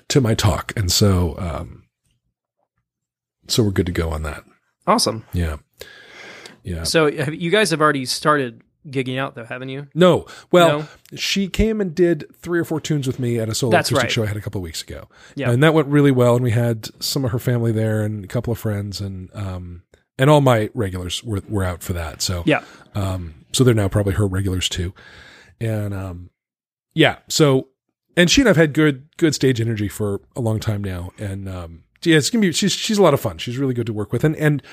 [0.08, 1.84] to my talk, and so um,
[3.48, 4.44] so we're good to go on that.
[4.86, 5.26] Awesome.
[5.34, 5.58] Yeah,
[6.64, 6.84] yeah.
[6.84, 9.88] So you guys have already started gigging out though, haven't you?
[9.94, 10.26] No.
[10.52, 11.18] Well, No?
[11.18, 14.04] she came and did three or four tunes with me at a solo That's acoustic
[14.08, 14.12] right.
[14.12, 15.10] show I had a couple of weeks ago.
[15.36, 15.52] Yeah.
[15.52, 16.36] And that went really well.
[16.36, 19.84] And we had some of her family there and a couple of friends and, um,
[20.18, 22.22] and all my regulars were, were out for that.
[22.22, 22.64] So, Yeah.
[22.96, 24.94] um, so they're now probably her regulars too.
[25.60, 26.30] And, um,
[26.94, 27.18] yeah.
[27.28, 27.68] So,
[28.16, 31.12] and she and I've had good, good stage energy for a long time now.
[31.20, 33.38] And, um, yeah, it's gonna be, she's, she's a lot of fun.
[33.38, 34.24] She's really good to work with.
[34.24, 34.64] And, and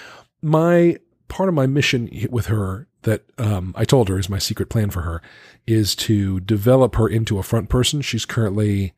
[0.43, 0.97] my,
[1.29, 4.91] part of my mission with her that, um, I told her is my secret plan
[4.91, 5.21] for her
[5.67, 8.01] is to develop her into a front person.
[8.03, 8.93] She's currently,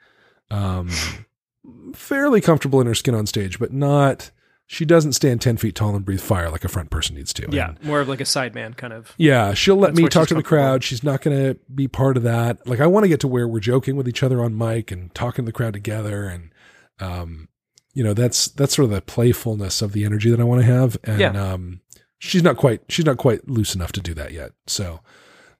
[0.51, 0.90] um,
[1.94, 4.31] fairly comfortable in her skin on stage, but not,
[4.66, 7.46] she doesn't stand 10 feet tall and breathe fire like a front person needs to.
[7.51, 7.68] Yeah.
[7.70, 9.14] And- More of like a sideman kind of.
[9.16, 10.83] yeah, she'll let me talk to the crowd.
[10.83, 12.66] She's not going to be part of that.
[12.66, 15.14] Like I want to get to where we're joking with each other on mic and
[15.14, 16.51] talking to the crowd together, and
[16.99, 17.49] um,
[17.96, 20.66] you know that's that's sort of the playfulness of the energy that I want to
[20.66, 20.96] have.
[21.04, 21.30] And Yeah.
[21.52, 21.80] um,
[22.18, 24.52] she's not quite she's not quite loose enough to do that yet.
[24.66, 25.00] So,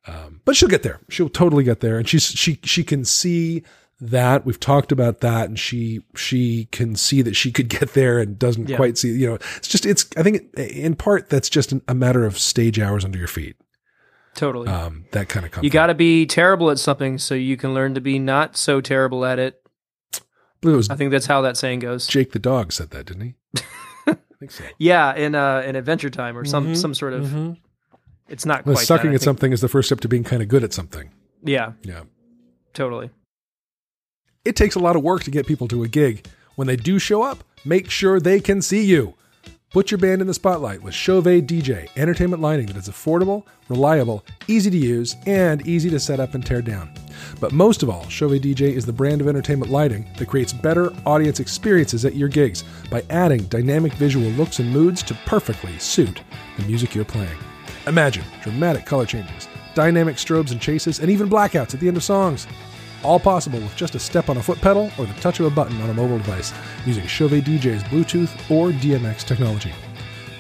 [0.07, 1.01] um, but she'll get there.
[1.09, 3.63] She'll totally get there, and she's she she can see
[3.99, 8.19] that we've talked about that and she she can see that she could get there
[8.19, 8.77] and doesn't Yeah.
[8.77, 12.27] quite see you know it's just it's i think in part that's just a matter
[12.27, 13.57] of stage hours under your feet
[14.35, 14.69] Totally.
[14.69, 15.65] um, that kind of comfort.
[15.65, 18.83] you got to be terrible at something so you can learn to be not so
[18.83, 19.63] terrible at it.
[20.57, 22.07] I believe it was I think that's how that saying goes.
[22.07, 23.35] Jake the dog said that, didn't he?
[24.09, 24.65] I think so.
[24.79, 26.77] Yeah, in uh in Adventure Time or some Mhm.
[26.77, 27.25] some sort of.
[27.27, 27.57] Mhm.
[28.29, 29.25] It's not Well, quite sucking that, at think.
[29.25, 31.11] something is the first step to being kind of good at something.
[31.45, 32.03] Yeah, Yeah.
[32.75, 33.11] totally.
[34.45, 36.27] It takes a lot of work to get people to a gig.
[36.57, 39.15] When they do show up, make sure they can see you.
[39.71, 44.25] Put your band in the spotlight with Chauvet DJ, entertainment lighting that is affordable, reliable,
[44.47, 46.89] easy to use, and easy to set up and tear down.
[47.41, 50.95] But most of all, Chauvet DJ is the brand of entertainment lighting that creates better
[51.05, 56.23] audience experiences at your gigs by adding dynamic visual looks and moods to perfectly suit
[56.57, 57.37] the music you're playing.
[57.89, 62.05] Imagine dramatic color changes, dynamic strobes and chases, and even blackouts at the end of
[62.05, 62.47] songs.
[63.03, 65.51] All possible with just a step on a foot pedal or the touch of a
[65.51, 66.53] button on a mobile device
[66.85, 69.73] using Chauvet DJ's Bluetooth or DMX technology.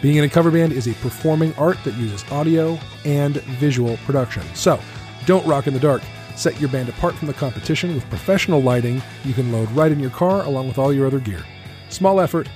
[0.02, 4.42] Being in a cover band is a performing art that uses audio and visual production.
[4.54, 4.80] So,
[5.24, 6.02] don't rock in the dark.
[6.36, 9.98] Set your band apart from the competition with professional lighting you can load right in
[9.98, 11.44] your car along with all your other gear.
[11.88, 12.48] Small effort,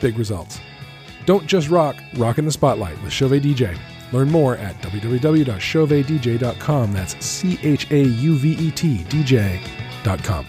[0.00, 0.60] big results.
[1.24, 3.78] Don't just rock, rock in the spotlight with Chauvet DJ.
[4.12, 6.92] Learn more at www.chauvetdj.com.
[6.92, 10.46] That's C H A U V E T DJ.com.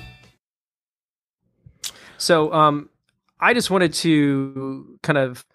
[2.17, 2.89] So, um,
[3.39, 5.45] I just wanted to kind of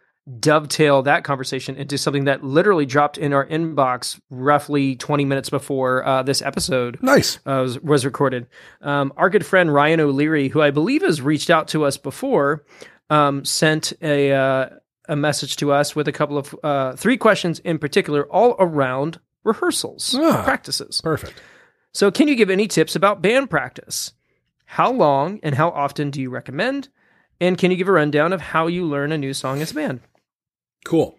[0.40, 6.02] dovetail that conversation into something that literally dropped in our inbox roughly 20 minutes before
[6.06, 7.36] uh, this episode Nice.
[7.46, 8.46] uh, was, was recorded.
[8.80, 12.64] Um, our good friend Ryan O'Leary, who I believe has reached out to us before,
[13.10, 14.68] um, sent a uh,
[15.08, 19.20] a message to us with a couple of uh, three questions in particular, all around
[19.44, 20.42] rehearsals Ah.
[20.44, 21.00] practices.
[21.02, 21.40] Perfect.
[21.92, 24.12] So, can you give any tips about band practice?
[24.66, 26.88] How long and how often do you recommend?
[27.40, 29.74] And can you give a rundown of how you learn a new song as a
[29.74, 30.00] band?
[30.84, 31.16] Cool.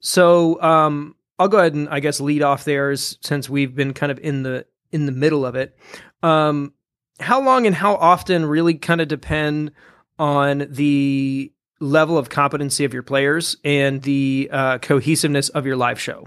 [0.00, 4.12] So, um, I'll go ahead and I guess lead off there since we've been kind
[4.12, 5.76] of in the in the middle of it.
[6.22, 6.74] Um,
[7.20, 9.72] how long and how often really kind of depend
[10.18, 16.00] on the level of competency of your players and the uh, cohesiveness of your live
[16.00, 16.26] show.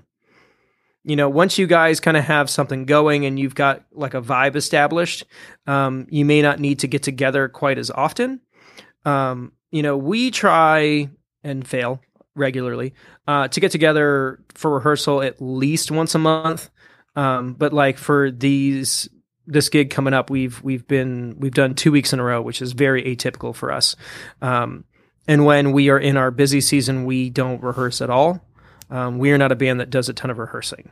[1.04, 4.22] You know, once you guys kind of have something going and you've got like a
[4.22, 5.24] vibe established,
[5.66, 8.42] um, you may not need to get together quite as often.
[9.06, 11.10] Um, you know, we try
[11.44, 12.02] and fail
[12.36, 12.94] regularly
[13.26, 16.70] uh, to get together for rehearsal at least once a month.
[17.16, 19.10] Um, but like for these
[19.48, 22.62] this gig coming up, we've we've been we've done two weeks in a row, which
[22.62, 23.96] is very atypical for us.
[24.42, 24.84] Um,
[25.28, 28.42] and when we are in our busy season, we don't rehearse at all.
[28.90, 30.92] Um, we are not a band that does a ton of rehearsing.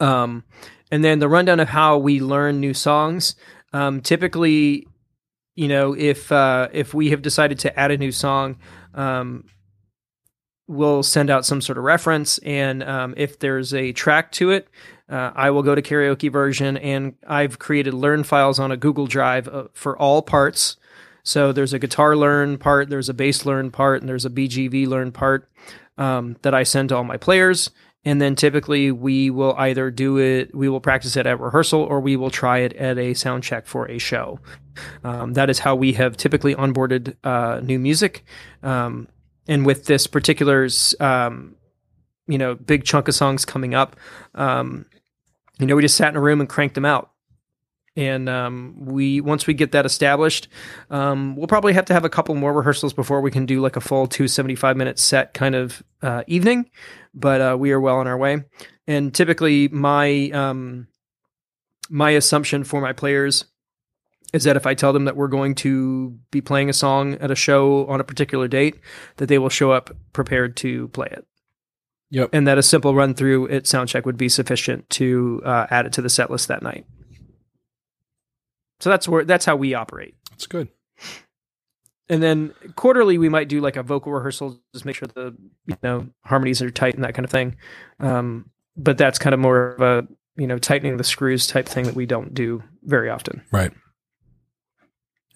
[0.00, 0.44] Um,
[0.90, 3.36] and then the rundown of how we learn new songs.
[3.72, 4.86] Um, typically,
[5.54, 8.56] you know, if uh, if we have decided to add a new song,
[8.94, 9.44] um,
[10.66, 14.68] we'll send out some sort of reference, and um, if there's a track to it,
[15.08, 19.06] uh, I will go to karaoke version, and I've created learn files on a Google
[19.06, 20.76] Drive uh, for all parts.
[21.28, 24.86] So there's a guitar learn part, there's a bass learn part, and there's a BGV
[24.86, 25.46] learn part
[25.98, 27.68] um, that I send to all my players.
[28.02, 32.00] And then typically we will either do it, we will practice it at rehearsal, or
[32.00, 34.40] we will try it at a sound check for a show.
[35.04, 38.24] Um, that is how we have typically onboarded uh, new music.
[38.62, 39.06] Um,
[39.46, 40.66] and with this particular,
[40.98, 41.56] um,
[42.26, 43.96] you know, big chunk of songs coming up,
[44.34, 44.86] um,
[45.58, 47.10] you know, we just sat in a room and cranked them out.
[47.98, 50.46] And um, we once we get that established,
[50.88, 53.74] um, we'll probably have to have a couple more rehearsals before we can do like
[53.74, 56.70] a full two seventy five minute set kind of uh, evening.
[57.12, 58.44] But uh, we are well on our way.
[58.86, 60.86] And typically, my um,
[61.90, 63.46] my assumption for my players
[64.32, 67.32] is that if I tell them that we're going to be playing a song at
[67.32, 68.78] a show on a particular date,
[69.16, 71.26] that they will show up prepared to play it.
[72.10, 72.30] Yep.
[72.32, 75.94] And that a simple run through at soundcheck would be sufficient to uh, add it
[75.94, 76.86] to the set list that night.
[78.80, 80.14] So that's where that's how we operate.
[80.30, 80.68] That's good.
[82.10, 85.36] And then quarterly, we might do like a vocal rehearsal, just make sure the
[85.66, 87.56] you know harmonies are tight and that kind of thing.
[88.00, 91.84] Um, but that's kind of more of a you know tightening the screws type thing
[91.84, 93.42] that we don't do very often.
[93.52, 93.72] Right.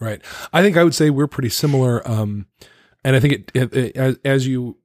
[0.00, 0.20] Right.
[0.52, 2.06] I think I would say we're pretty similar.
[2.08, 2.46] Um,
[3.04, 4.78] and I think it, it, it as, as you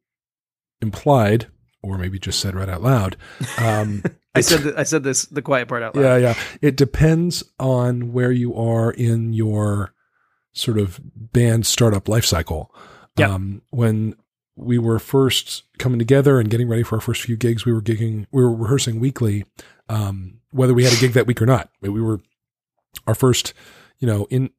[0.82, 1.48] implied,
[1.82, 3.18] or maybe just said right out loud.
[3.58, 4.04] Um,
[4.38, 6.04] I said th- I said this the quiet part out loud.
[6.04, 6.36] yeah, yeah.
[6.62, 9.94] It depends on where you are in your
[10.54, 12.74] sort of band startup life cycle.
[13.18, 13.34] Yeah.
[13.34, 14.16] Um, when
[14.56, 17.82] we were first coming together and getting ready for our first few gigs, we were
[17.82, 19.46] gigging, we were rehearsing weekly,
[19.88, 21.70] um, whether we had a gig that week or not.
[21.82, 22.20] We were
[23.06, 23.54] our first,
[24.00, 24.50] you know, in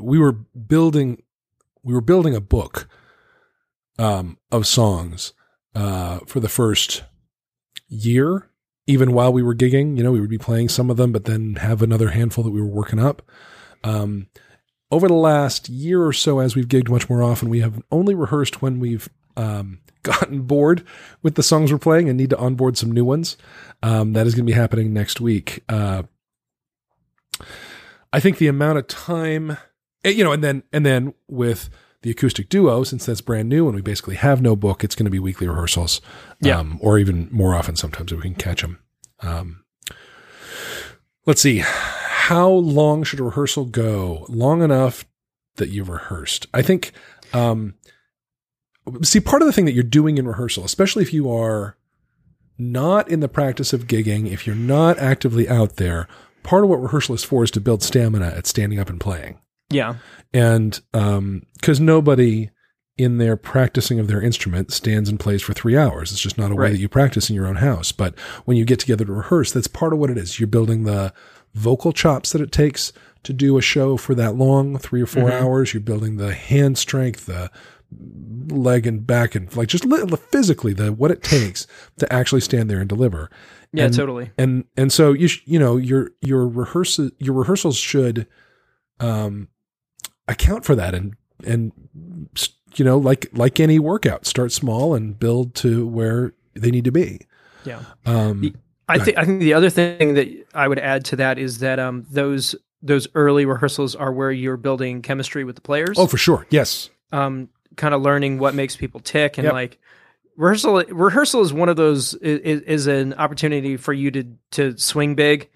[0.00, 1.22] we were building,
[1.82, 2.88] we were building a book
[3.98, 5.32] um, of songs
[5.74, 7.04] uh, for the first
[7.88, 8.50] year
[8.88, 11.26] even while we were gigging, you know, we would be playing some of them, but
[11.26, 13.22] then have another handful that we were working up.
[13.84, 14.28] Um,
[14.90, 18.14] over the last year or so, as we've gigged much more often, we have only
[18.14, 20.84] rehearsed when we've um, gotten bored
[21.22, 23.36] with the songs we're playing and need to onboard some new ones.
[23.82, 25.62] Um, that is going to be happening next week.
[25.68, 26.04] Uh,
[28.10, 29.58] I think the amount of time,
[30.02, 31.68] eh, you know, and then and then with
[32.02, 35.04] The acoustic duo, since that's brand new and we basically have no book, it's going
[35.06, 36.00] to be weekly rehearsals,
[36.40, 36.58] Yeah.
[36.58, 38.78] um, or even more often sometimes if we can catch them.
[39.20, 39.64] Um,
[41.26, 44.26] let's see, how long should a rehearsal go?
[44.28, 45.04] Long enough
[45.56, 46.46] that you've rehearsed.
[46.54, 46.92] I think.
[47.32, 47.74] Um,
[49.02, 51.76] see, part of the thing that you're doing in rehearsal, especially if you are
[52.56, 56.06] not in the practice of gigging, if you're not actively out there,
[56.42, 59.38] part of what rehearsal is for is to build stamina at standing up and playing.
[59.70, 59.96] Yeah.
[60.32, 62.50] And because nobody
[62.96, 66.10] in their practicing of their instrument stands and plays for three hours.
[66.10, 67.92] It's just not a way that you practice in your own house.
[67.92, 70.40] But when you get together to rehearse, that's part of what it is.
[70.40, 71.12] You're building the
[71.54, 75.30] vocal chops that it takes to do a show for that long, three or 4
[75.30, 75.40] Mhm.
[75.40, 75.72] hours.
[75.72, 77.50] You're building the hand strength, the
[78.50, 79.84] leg and back and like just
[80.30, 81.66] physically the what it takes
[81.98, 83.30] to actually stand there and deliver
[83.72, 84.30] Yeah, And- totally.
[84.36, 88.26] and and so you sh- you know your your rehearsal your rehearsals should
[89.00, 89.48] um
[90.28, 91.72] account for that and and
[92.76, 96.92] you know like like any workout start small and build to where they need to
[96.92, 97.20] be
[97.64, 97.80] Yeah.
[98.06, 98.54] um
[98.88, 101.78] I think I think the other thing that I would add to that is that
[101.78, 105.96] um those those early rehearsals are where you're building chemistry with the players.
[105.98, 109.52] oh for sure yes um, kind of learning what makes people tick and Yep.
[109.54, 109.78] like
[110.36, 110.82] rehearsal.
[110.90, 115.48] Rehearsal is one of those is, is an opportunity for you to to swing big.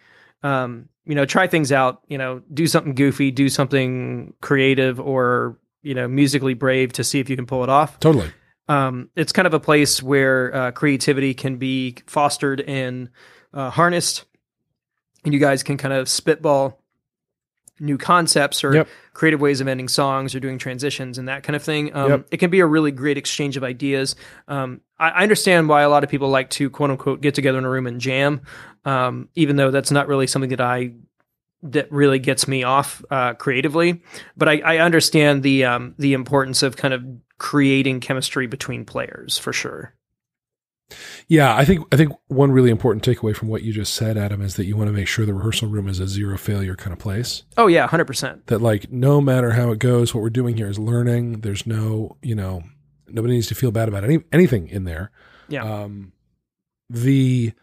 [0.43, 2.03] Um, you know, try things out.
[2.09, 7.19] You know, do something goofy, do something creative, or you know, musically brave to see
[7.19, 7.99] if you can pull it off.
[7.99, 8.31] totally
[8.69, 13.09] Um, it's kind of a place where uh, creativity can be fostered and
[13.53, 14.25] uh, harnessed,
[15.25, 16.79] and you guys can kind of spitball
[17.81, 18.89] new concepts or Yep.
[19.13, 21.93] creative ways of ending songs or doing transitions and that kind of thing.
[21.97, 22.27] Um, Yep.
[22.31, 24.15] It can be a really great exchange of ideas.
[24.47, 27.59] Um, I, I understand why a lot of people like to quote unquote get together
[27.59, 28.43] in a room and jam,
[28.85, 30.95] um, even though that's not really something that I
[31.65, 34.03] that really gets me off uh, creatively.
[34.37, 37.05] But I, I understand the um, the importance of kind of
[37.39, 39.95] creating chemistry between players for sure.
[41.27, 44.43] yeah i think i think one really important takeaway from what you just said adam
[44.43, 46.93] is that you want to make sure the rehearsal room is a zero failure kind
[46.93, 48.47] of place Oh yeah, hundred percent.
[48.49, 52.17] that like no matter how it goes what we're doing here is learning there's no
[52.23, 52.63] you know
[53.09, 55.11] nobody needs to feel bad about any anything in there
[55.49, 55.65] Yeah.
[55.65, 56.13] um
[56.91, 57.55] the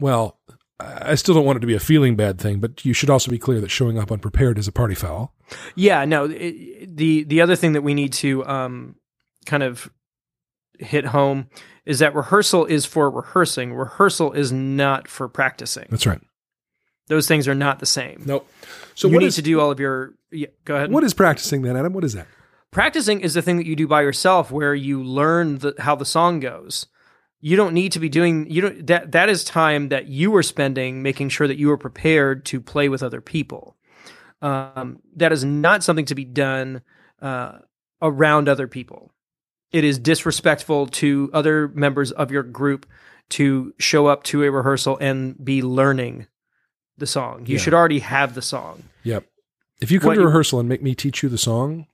[0.00, 0.38] well
[0.80, 3.30] i still don't want it to be a feeling bad thing but you should also
[3.30, 5.34] be clear that showing up unprepared is a party foul
[5.74, 6.24] Yeah, no.
[6.26, 8.94] It, the the other thing that we need to um,
[9.46, 9.90] kind of
[10.78, 11.48] hit home
[11.84, 13.74] is that rehearsal is for rehearsing.
[13.74, 15.86] Rehearsal is not for practicing.
[15.90, 16.20] that's right
[17.08, 18.22] Those things are not the same.
[18.26, 18.48] nope
[18.94, 20.14] so you need is to do all of your.
[20.30, 20.92] Yeah, go ahead.
[20.92, 22.28] what is practicing then adam what is that
[22.70, 26.04] practicing is the thing that you do by yourself, where you learn the, how the
[26.04, 26.86] song goes.
[27.40, 30.42] You don't need to be doing you don't that that is time that you are
[30.42, 33.76] spending making sure that you are prepared to play with other people.
[34.42, 36.82] Um, that is not something to be done
[37.20, 37.58] uh,
[38.00, 39.12] around other people.
[39.72, 42.86] It is disrespectful to other members of your group
[43.30, 46.26] to show up to a rehearsal and be learning
[46.98, 47.46] the song.
[47.46, 47.60] You Yeah.
[47.62, 48.84] should already have the song.
[49.02, 49.24] yep
[49.80, 51.86] if you come What to you- rehearsal and make me teach you the song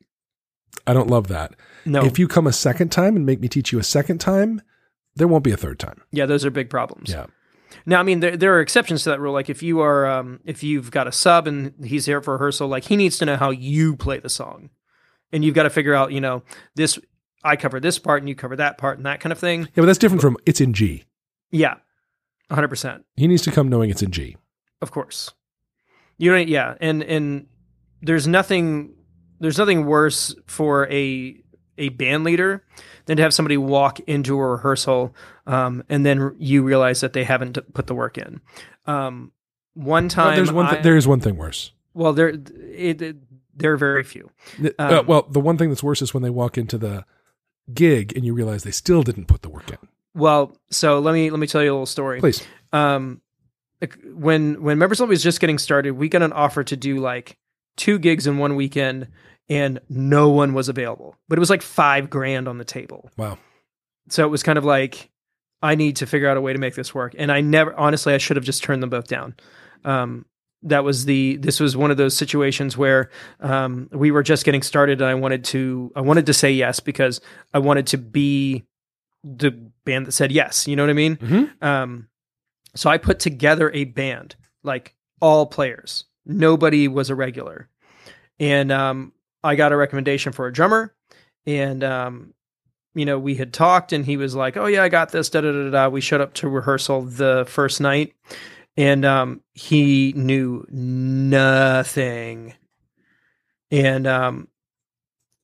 [0.88, 1.54] i don't love that
[1.84, 4.60] No, if you come a second time and make me teach you a second time
[5.16, 7.10] there won't be a third time yeah, those are big problems.
[7.10, 7.26] yeah
[7.84, 9.32] Now, I mean, there, there are exceptions to that rule.
[9.32, 12.68] Like if you are, um, if you've got a sub and he's here for rehearsal,
[12.68, 14.70] like he needs to know how you play the song,
[15.32, 16.42] and you've got to figure out, you know,
[16.74, 16.98] this
[17.44, 19.60] I cover this part and you cover that part and that kind of thing.
[19.62, 21.04] yeah but that's different from it's in g
[21.50, 21.74] Yeah,
[22.50, 24.36] hundred percent, he needs to come knowing it's in g
[24.82, 25.32] of course.
[26.18, 27.46] You don't, yeah, and and
[28.02, 28.94] there's nothing,
[29.40, 31.40] there's nothing worse for a
[31.78, 32.64] a band leader
[33.06, 35.14] than to have somebody walk into a rehearsal
[35.46, 38.40] um, and then you realize that they haven't put the work in.
[38.86, 39.32] Um,
[39.74, 43.16] one Well, time, there's one I- there is one thing worse Well, there it, it,
[43.54, 44.30] there are very few.
[44.62, 47.04] Uh, Um, well, the one thing that's worse is when they walk into the
[47.72, 49.78] gig and you realize they still didn't put the work in.
[50.14, 52.20] Well, so let me let me tell you a little story.
[52.20, 52.42] Please.
[52.72, 53.20] Um,
[54.14, 57.36] when when Members Only was just getting started, we got an offer to do like
[57.76, 59.08] two gigs in one weekend,
[59.48, 61.16] and no one was available.
[61.28, 63.10] But it was like five grand on the table.
[63.16, 63.38] Wow.
[64.08, 65.10] So it was kind of like
[65.62, 67.14] I need to figure out a way to make this work.
[67.18, 69.34] And I never, honestly, I should have just turned them both down.
[69.84, 70.26] Um,
[70.62, 74.62] that was the this was one of those situations where um, we were just getting
[74.62, 77.20] started and I wanted to I wanted to say yes because
[77.54, 78.64] I wanted to be
[79.22, 79.50] the
[79.84, 80.66] band that said yes.
[80.66, 81.16] You know what I mean?
[81.16, 81.62] Mhm.
[81.62, 82.08] Um,
[82.74, 86.04] so I put together a band, like all players.
[86.24, 87.68] Nobody was a regular,
[88.40, 89.12] and um,
[89.46, 90.94] I got a recommendation for a drummer,
[91.46, 92.34] and um,
[92.94, 95.40] you know we had talked, and he was like, "Oh yeah, I got this." Da
[95.40, 95.88] da da da.
[95.88, 98.14] We showed up to rehearsal the first night,
[98.76, 102.54] and um, he knew nothing.
[103.70, 104.48] and um,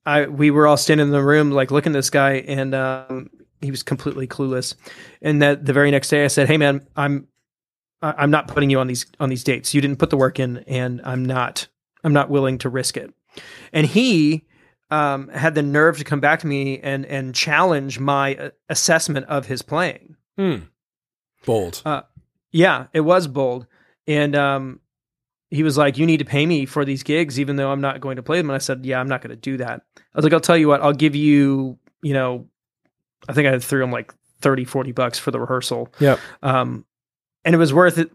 [0.06, 3.30] I we were all standing in the room like looking at this guy, and um,
[3.60, 4.74] he was completely clueless.
[5.20, 7.28] And that the very next day, I said, "Hey, man, I'm
[8.02, 9.74] I- I'm not putting you on these on these dates.
[9.74, 11.68] You didn't put the work in, and I'm not
[12.04, 13.12] I'm not willing to risk it."
[13.72, 14.44] And he
[14.90, 19.26] um, had the nerve to come back to me and and challenge my uh, assessment
[19.26, 20.16] of his playing.
[20.36, 20.56] Hmm.
[21.44, 21.82] Bold.
[21.84, 22.02] Uh,
[22.50, 23.66] Yeah, it was bold.
[24.06, 24.80] And um,
[25.50, 28.00] he was like, You need to pay me for these gigs, even though I'm not
[28.00, 28.50] going to play them.
[28.50, 29.82] And I said, Yeah, I'm not going to do that.
[29.96, 32.46] I was like, I'll tell you what, I'll give you, you know,
[33.28, 35.92] I think I threw him like 30, 40 bucks for the rehearsal.
[36.00, 36.16] Yeah.
[36.42, 36.84] Um,
[37.44, 38.10] and it was worth it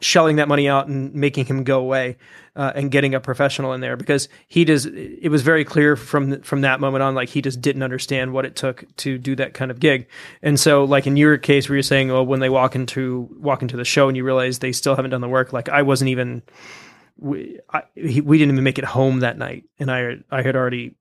[0.00, 2.16] shelling that money out and making him go away
[2.54, 6.42] uh, and getting a professional in there because he does it was very clear from
[6.42, 9.54] from that moment on like he just didn't understand what it took to do that
[9.54, 10.06] kind of gig
[10.42, 13.62] and so like in your case where you're saying oh when they walk into walk
[13.62, 16.08] into the show and you realize they still haven't done the work like i wasn't
[16.08, 16.42] even
[17.18, 20.56] we, I, he, we didn't even make it home that night and i i had
[20.56, 20.94] already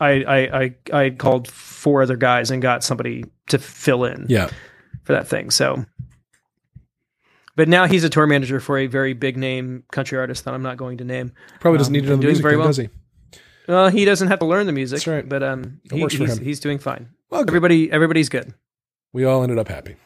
[0.00, 4.48] I, I I I called four other guys and got somebody to fill in Yeah.
[5.02, 5.50] for that thing.
[5.50, 5.84] So,
[7.58, 10.62] but now he's a tour manager for a very big name country artist that I'm
[10.62, 11.32] not going to name.
[11.60, 12.68] Probably doesn't Um, need it on the doing music, very well.
[12.68, 12.88] does he?
[13.66, 14.98] Well, he doesn't have to learn the music.
[15.00, 15.28] That's right.
[15.28, 17.10] But um, he, he's, he's doing fine.
[17.28, 17.50] Well, good.
[17.50, 18.54] Everybody, everybody's good.
[19.12, 19.96] we all ended up happy.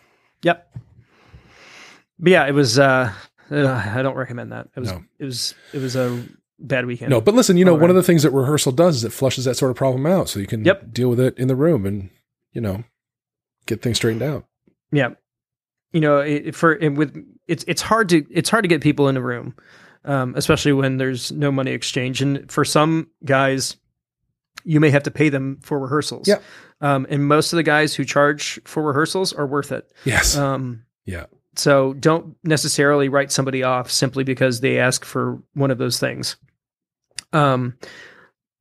[0.43, 0.77] Yep.
[2.19, 2.79] But yeah, it was.
[2.79, 3.13] uh
[3.51, 4.69] uh, I don't recommend that.
[4.77, 4.91] It was.
[4.93, 5.05] No.
[5.19, 5.55] It was.
[5.73, 6.25] It was a
[6.59, 7.11] bad weekend.
[7.11, 9.13] No, but listen, you know, All one of the things that rehearsal does is it
[9.13, 10.93] flushes that sort of problem out so you can Yep.
[10.93, 12.09] deal with it in the room and,
[12.53, 12.85] you know,
[13.67, 14.47] get things straightened out.
[14.93, 15.11] Yeah.
[15.93, 17.17] You know, it, for and with
[17.47, 19.55] it's it's hard to it's hard to get people in a room,
[20.05, 22.23] um, especially when there's no money exchange.
[22.23, 23.77] And for some guys,
[24.65, 26.29] you may have to pay them for rehearsals.
[26.29, 26.39] Yeah.
[26.81, 29.91] Um, and most of the guys who charge for rehearsals are worth it.
[30.05, 30.37] Yes.
[30.37, 31.27] Um, yeah.
[31.57, 36.37] so don't necessarily write somebody off simply because they ask for one of those things.
[37.33, 37.77] Um,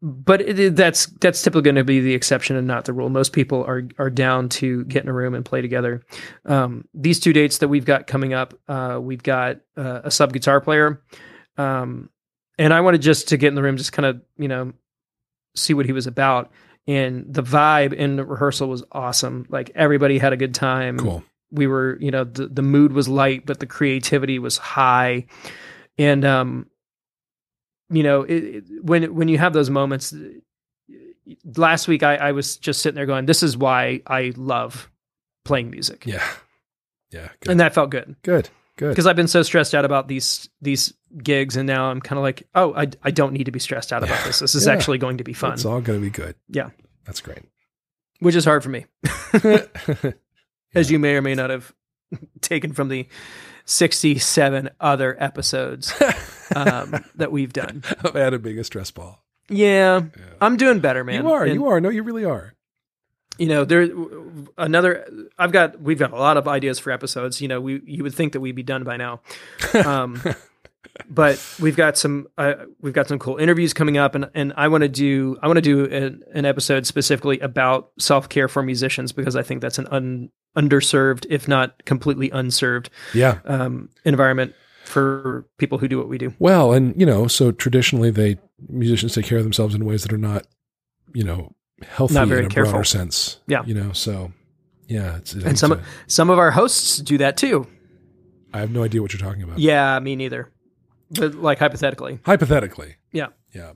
[0.01, 3.09] but it, that's that's typically going to be the exception and not the rule.
[3.09, 6.01] Most people are are down to get in a room and play together.
[6.45, 10.33] Um, these two dates that we've got coming up, uh, we've got uh, a sub
[10.33, 11.03] guitar player,
[11.57, 12.09] um,
[12.57, 14.73] and I wanted just to get in the room, just kind of you know
[15.55, 16.51] see what he was about.
[16.87, 19.45] And the vibe in the rehearsal was awesome.
[19.49, 21.23] Like everybody had a good time Cool.
[21.51, 25.25] we were you know the, the mood was light but the creativity was high
[25.99, 26.65] and um
[27.91, 30.13] you know it, it, when when you have those moments
[31.55, 34.89] last week I, I was just sitting there going this is why i love
[35.45, 36.25] playing music Yeah.
[37.11, 37.29] Yeah.
[37.41, 37.51] Good.
[37.51, 38.49] and that felt good good.
[38.77, 38.89] Good.
[38.89, 42.23] because i've been so stressed out about these these gigs and now i'm kind of
[42.23, 44.73] like oh I, I don't need to be stressed out about this this is Yeah.
[44.73, 46.35] actually going to be fun It's all going to be good.
[46.49, 46.69] Yeah.
[47.05, 47.39] That's great.
[48.19, 48.85] which is hard for me
[50.73, 51.73] as you may or may not have
[52.41, 53.07] taken from the
[53.65, 55.93] 67 other episodes
[56.55, 57.83] um, that we've done.
[58.03, 59.23] I've had being a stress ball.
[59.49, 60.23] Yeah, Yeah.
[60.39, 61.23] I'm doing better, man.
[61.23, 61.43] you are.
[61.43, 61.81] And, you are.
[61.81, 62.53] No, you really are.
[63.37, 63.89] You know, there
[64.57, 65.07] another.
[65.39, 65.81] I've got.
[65.81, 67.41] We've got a lot of ideas for episodes.
[67.41, 69.21] You know, we you would think that we'd be done by now,
[69.85, 70.21] um,
[71.09, 72.27] but we've got some.
[72.37, 75.37] Uh, we've got some cool interviews coming up, and and I want to do.
[75.41, 79.43] I want to do an, an episode specifically about self care for musicians because I
[79.43, 83.39] think that's an un, underserved, if not completely unserved, Yeah.
[83.45, 84.53] um, environment
[84.91, 86.33] for people who do what we do.
[86.39, 88.37] Well, and you know, so traditionally they
[88.69, 90.45] musicians take care of themselves in ways that are not,
[91.13, 92.73] you know, healthy Not very in a careful.
[92.73, 93.39] broader sense.
[93.47, 93.63] Yeah.
[93.65, 94.31] You know, so
[94.87, 97.67] yeah, it's, And some a- some of our hosts do that too.
[98.53, 99.59] I have no idea what you're talking about.
[99.59, 100.51] Yeah, me neither.
[101.09, 102.95] But like hypothetically, Hypothetically.
[103.11, 103.27] Yeah.
[103.53, 103.73] Yeah.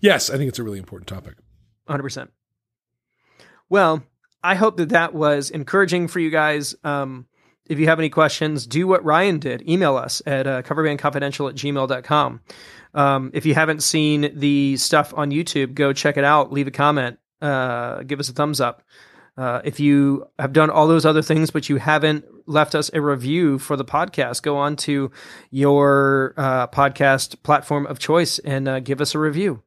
[0.00, 1.34] Yes, I think it's a really important topic.
[1.88, 2.28] 100%.
[3.68, 4.02] Well,
[4.42, 6.74] I hope that that was encouraging for you guys.
[6.84, 7.26] Um,
[7.68, 9.68] if you have any questions, do what Ryan did.
[9.68, 12.40] Email us at uh, coverbandconfidential at gmail.com.
[12.94, 16.52] Um, if you haven't seen the stuff on YouTube, go check it out.
[16.52, 17.18] Leave a comment.
[17.40, 18.82] Uh, give us a thumbs up.
[19.36, 23.00] Uh, if you have done all those other things, but you haven't left us a
[23.00, 25.12] review for the podcast, go on to
[25.50, 29.62] your uh, podcast platform of choice and uh, give us a review.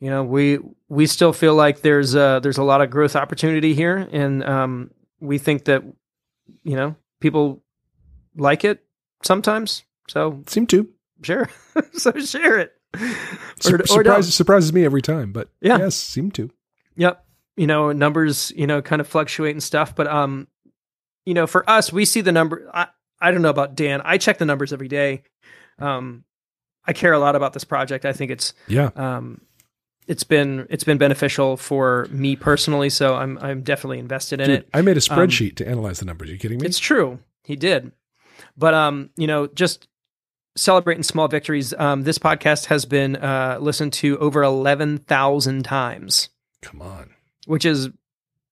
[0.00, 0.58] You know, we
[0.90, 4.90] we still feel like there's uh there's a lot of growth opportunity here, and um,
[5.20, 5.82] we think that
[6.62, 7.62] you know people
[8.36, 8.84] like it
[9.22, 9.82] sometimes.
[10.08, 10.88] So Seem to.
[11.22, 11.48] share,
[11.92, 12.72] so share it.
[13.60, 14.22] Sur- Or- or surprise, don't.
[14.24, 15.78] surprises me every time, but Yeah.
[15.78, 16.50] yes, seem to.
[16.96, 17.24] Yep.
[17.56, 20.46] You know, numbers, you know, kind of fluctuate and stuff, but um,
[21.24, 22.70] you know, for us, we see the number.
[22.72, 22.86] I
[23.20, 24.00] I don't know about Dan.
[24.04, 25.22] I check the numbers every day.
[25.78, 26.24] Um,
[26.84, 28.04] I care a lot about this project.
[28.04, 28.90] I think it's Yeah.
[28.94, 29.40] um,
[30.06, 32.90] it's been it's been beneficial for me personally.
[32.90, 34.68] So I'm I'm definitely invested in Dude, it.
[34.74, 36.28] I made a spreadsheet to analyze the numbers.
[36.30, 36.66] Are you kidding me?
[36.66, 37.18] It's true.
[37.44, 37.92] He did.
[38.56, 39.88] But um, you know, just
[40.56, 41.74] celebrating small victories.
[41.74, 46.30] Um, this podcast has been uh, listened to over 11,000 times,
[46.62, 47.10] Come on.
[47.46, 47.90] which is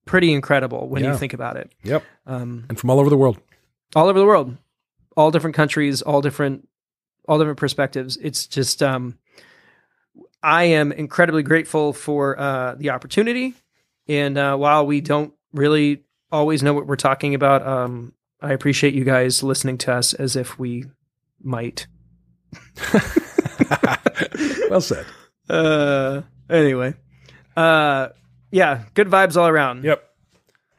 [0.04, 1.12] pretty incredible when Yeah.
[1.12, 1.72] you think about it.
[1.82, 2.04] Yep.
[2.26, 3.38] Um, And from all over the world.
[3.96, 4.56] all over the world,
[5.16, 6.68] all different countries, all different,
[7.26, 8.18] all different perspectives.
[8.18, 9.16] It's just, um,
[10.44, 13.54] I am incredibly grateful for uh, the opportunity.
[14.06, 18.92] And uh, while we don't really always know what we're talking about, um, I appreciate
[18.92, 20.84] you guys listening to us as if we
[21.42, 21.86] might.
[24.68, 25.06] well said.
[25.48, 26.20] Uh,
[26.50, 26.94] anyway,
[27.56, 28.08] uh,
[28.50, 29.84] yeah, good vibes all around.
[29.84, 30.04] Yep.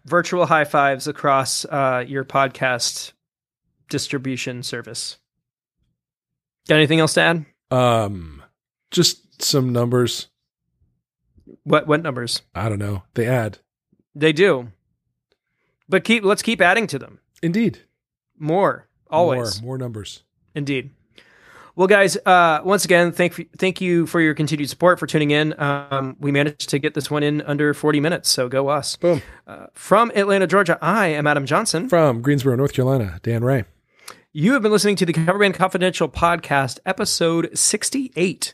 [0.06, 3.14] Virtual high fives across uh, your podcast
[3.90, 5.18] distribution service.
[6.68, 7.46] Got anything else to add?
[7.72, 8.44] Um,
[8.92, 10.28] just some numbers.
[11.64, 12.42] What what numbers?
[12.54, 13.04] I don't know.
[13.14, 13.60] They add.
[14.14, 14.72] They do,
[15.90, 17.20] but keep let's keep adding to them.
[17.44, 17.80] Indeed.
[18.38, 20.24] More always, More, more numbers.
[20.54, 20.90] indeed.
[21.78, 25.54] Well, guys, uh, once again, thank thank you for your continued support for tuning in.
[25.60, 28.96] Um, we managed to get this one in under forty minutes, so go us.
[28.96, 29.22] Boom.
[29.46, 31.90] Uh, from Atlanta, Georgia, I am Adam Johnson.
[31.90, 33.66] From Greensboro, North Carolina, Dan Ray.
[34.32, 38.54] You have been listening to the Coverband Confidential podcast, episode 68.